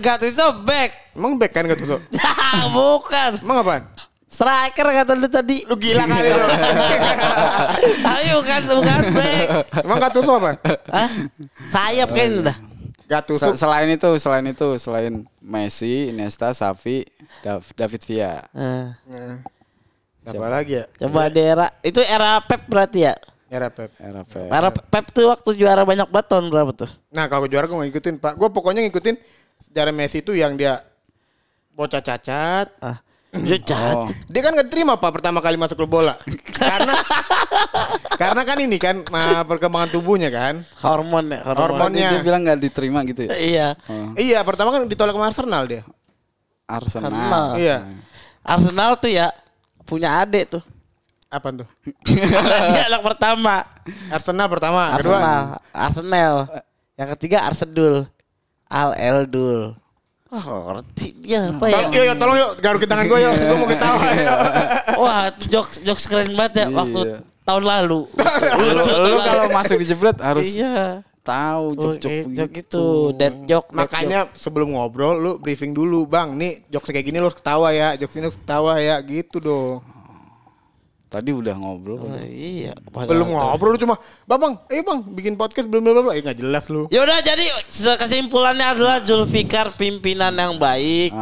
Gak 0.02 0.16
tuh 0.26 0.50
back? 0.66 0.90
Emang 1.14 1.38
back 1.38 1.54
kan 1.54 1.70
Gattuso? 1.70 2.02
Bukan. 2.74 3.30
Emang 3.46 3.62
apaan? 3.62 3.82
Striker 4.26 4.86
kata 4.90 5.12
lu 5.14 5.28
tadi. 5.30 5.62
Lu 5.70 5.78
gila 5.78 6.02
kali 6.02 6.28
lu. 6.32 6.46
Tapi 8.06 8.26
bukan 8.32 8.60
bukan 8.74 9.00
back. 9.14 9.46
Emang 9.86 9.98
Gattuso 10.02 10.32
apa? 10.34 10.58
Hah? 10.90 11.08
Sayap 11.70 12.10
kayaknya 12.10 12.50
dah. 12.50 12.56
Gattuso. 13.04 13.52
Se- 13.52 13.58
selain 13.58 13.88
itu, 13.88 14.10
selain 14.16 14.46
itu, 14.46 14.68
selain 14.76 15.12
Messi, 15.38 16.08
Iniesta, 16.08 16.50
Xavi, 16.50 17.04
Dav- 17.40 17.72
David 17.74 18.02
Villa. 18.02 18.42
Nah, 18.52 18.96
Siapa 20.22 20.46
lagi 20.46 20.78
ya? 20.78 20.86
coba 20.96 21.26
di 21.26 21.42
era 21.42 21.66
itu 21.82 21.98
era 21.98 22.38
Pep 22.40 22.62
berarti 22.70 23.10
ya? 23.10 23.14
Era 23.50 23.68
Pep. 23.68 23.90
Era 23.98 24.22
Pep. 24.22 24.48
Era 24.48 24.70
Pep 24.70 25.04
tuh 25.10 25.26
waktu 25.28 25.50
juara 25.54 25.82
banyak 25.82 26.06
banget 26.08 26.26
tahun 26.30 26.46
berapa 26.46 26.72
tuh? 26.72 26.90
Nah 27.10 27.26
kalau 27.26 27.44
juara 27.44 27.66
gue 27.66 27.76
ngikutin 27.76 28.16
Pak. 28.16 28.38
Gue 28.38 28.48
pokoknya 28.48 28.86
ngikutin 28.86 29.18
sejarah 29.66 29.90
Messi 29.90 30.22
itu 30.22 30.32
yang 30.32 30.54
dia 30.54 30.78
bocah 31.74 32.00
cacat. 32.00 32.70
Ah. 32.78 33.02
Dia 33.32 33.56
jahat. 33.64 33.96
Oh. 33.96 34.08
Dia 34.28 34.44
kan 34.44 34.52
gak 34.52 34.68
terima 34.68 35.00
Pak 35.00 35.08
pertama 35.08 35.40
kali 35.40 35.56
masuk 35.56 35.80
klub 35.80 35.88
bola. 35.88 36.12
karena 36.52 36.92
karena 38.20 38.42
kan 38.44 38.58
ini 38.60 38.76
kan 38.76 39.00
perkembangan 39.48 39.88
tubuhnya 39.88 40.28
kan. 40.28 40.60
Hormon 40.84 41.32
ya, 41.32 41.40
hormon. 41.40 41.56
Hormon. 41.80 41.90
Dia, 41.96 42.12
Hormonnya. 42.12 42.24
bilang 42.28 42.40
nggak 42.44 42.60
diterima 42.60 43.00
gitu 43.08 43.24
ya? 43.24 43.32
Iya. 43.32 43.68
Oh. 43.88 44.12
Iya 44.20 44.44
pertama 44.44 44.68
kan 44.76 44.84
ditolak 44.84 45.16
sama 45.16 45.32
Arsenal 45.32 45.64
dia. 45.64 45.82
Arsenal. 46.68 47.08
Arsenal. 47.08 47.48
Iya. 47.56 47.76
Arsenal 48.44 48.90
tuh 49.00 49.10
ya 49.10 49.32
punya 49.88 50.20
adik 50.20 50.52
tuh. 50.52 50.62
Apa 51.32 51.48
tuh? 51.56 51.68
Dia 52.76 52.92
anak 52.92 53.00
pertama. 53.00 53.64
Arsenal 54.12 54.46
pertama, 54.52 54.92
Arsenal. 54.92 55.00
kedua. 55.00 55.72
Arsenal. 55.72 56.34
Yang 57.00 57.08
ketiga 57.16 57.48
Arsedul. 57.48 58.04
Al 58.68 58.92
Eldul. 59.00 59.72
Wah, 60.32 60.44
ngerti 60.64 61.08
dia 61.20 61.52
apa 61.52 61.64
ya? 61.68 61.76
Tolong, 61.76 61.92
yuk, 61.92 62.04
yuk, 62.08 62.16
tolong 62.16 62.38
yuk, 62.40 62.50
garukin 62.58 62.88
tangan 62.88 63.04
gue 63.04 63.18
yuk, 63.20 63.32
gue 63.36 63.56
mau 63.60 63.68
ketawa 63.68 64.06
yuk. 64.16 64.38
Wah, 65.04 65.24
jokes 65.44 65.76
jokes 65.84 66.04
keren 66.08 66.32
banget 66.32 66.64
ya 66.64 66.66
waktu 66.72 67.00
Iya. 67.04 67.18
tahun 67.44 67.64
lalu. 67.68 68.00
lu, 69.04 69.16
kalau 69.20 69.44
masuk 69.52 69.76
di 69.76 69.84
jebret 69.84 70.16
harus 70.16 70.48
Iya. 70.48 71.04
tahu 71.20 71.76
jok-jok 71.76 72.10
begitu. 72.26 72.34
jok 72.34 72.50
itu, 72.58 72.86
dead 73.14 73.34
dead 73.44 73.62
Makanya 73.70 74.26
sebelum 74.32 74.72
ngobrol 74.72 75.20
lu 75.20 75.32
briefing 75.36 75.70
dulu, 75.70 76.08
Bang. 76.08 76.32
Nih 76.34 76.64
jokes 76.66 76.88
kayak 76.88 77.04
gini 77.04 77.20
lu 77.20 77.28
harus 77.28 77.36
ketawa 77.36 77.68
ya, 77.70 77.92
jokes 77.94 78.16
ini 78.16 78.24
harus 78.26 78.40
ketawa 78.40 78.80
ya, 78.80 78.96
gitu 79.04 79.36
dong. 79.36 79.84
Tadi 81.12 81.28
udah 81.28 81.52
ngobrol. 81.52 82.00
Oh, 82.00 82.16
iya. 82.24 82.72
padahal 82.88 83.12
Belum 83.12 83.28
ngobrol 83.30 83.76
cuma, 83.76 84.00
"Bang, 84.24 84.40
ayo 84.66 84.80
Bang, 84.80 85.04
bikin 85.12 85.36
podcast 85.36 85.68
belum 85.68 85.84
bla 85.84 85.92
bla 85.92 86.02
bla." 86.02 86.12
Eh 86.16 86.24
enggak 86.24 86.40
jelas 86.40 86.64
lu. 86.66 86.88
Ya 86.88 87.04
udah 87.04 87.20
jadi 87.20 87.52
kesimpulannya 88.00 88.64
adalah 88.72 88.96
Zulfikar 88.98 89.76
pimpinan 89.76 90.32
yang 90.32 90.56
baik. 90.56 91.12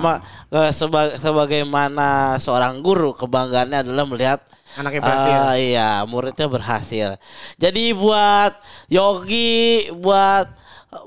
Ma- 0.00 0.24
eh, 0.48 0.72
seba- 0.72 1.20
sebagaimana 1.20 2.40
seorang 2.40 2.80
guru 2.80 3.12
kebanggaannya 3.12 3.84
adalah 3.84 4.08
melihat 4.08 4.40
Anaknya 4.74 5.04
berhasil. 5.04 5.36
eh, 5.52 5.56
iya, 5.70 5.90
muridnya 6.04 6.46
berhasil. 6.48 7.08
Jadi 7.56 7.92
buat 7.92 8.56
Yogi, 8.88 9.92
buat 9.92 10.48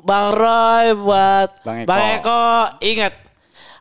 Bang 0.01 0.29
Roy, 0.31 0.93
buat 0.93 1.49
Bang 1.61 1.77
Eko. 1.81 1.87
Bang 1.87 2.05
Eko, 2.15 2.43
ingat 2.79 3.13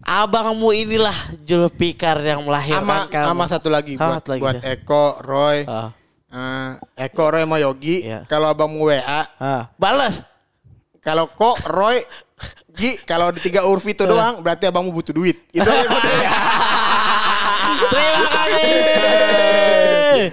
abangmu 0.04 0.70
inilah 0.74 1.14
Zulfikar 1.42 2.22
yang 2.22 2.46
melahirkan 2.46 3.08
kamu. 3.10 3.26
sama 3.34 3.44
satu 3.50 3.68
lagi 3.70 3.98
buat 3.98 4.14
satu 4.22 4.28
lagi 4.34 4.42
buat 4.42 4.54
dah. 4.60 4.72
Eko, 4.74 5.04
Roy. 5.24 5.58
Ah, 5.66 5.90
eh, 6.30 6.70
Eko, 7.10 7.24
Roy 7.30 7.42
sama 7.42 7.58
Yogi. 7.58 8.06
Iya. 8.06 8.22
Kalau 8.30 8.46
abang 8.52 8.70
mau 8.70 8.86
WA, 8.90 9.00
ah. 9.02 9.66
Balas. 9.74 10.22
kalau 10.98 11.30
kok 11.30 11.56
Roy 11.72 12.04
Gi, 12.78 12.94
kalau 13.02 13.34
di 13.34 13.42
tiga 13.42 13.66
huruf 13.66 13.82
itu 13.90 14.06
doang 14.06 14.38
berarti 14.38 14.70
abangmu 14.70 14.94
butuh 14.94 15.10
duit. 15.10 15.34
Itu 15.50 15.66
aja. 15.66 15.82
Terima 17.90 18.28
kasih. 18.30 20.30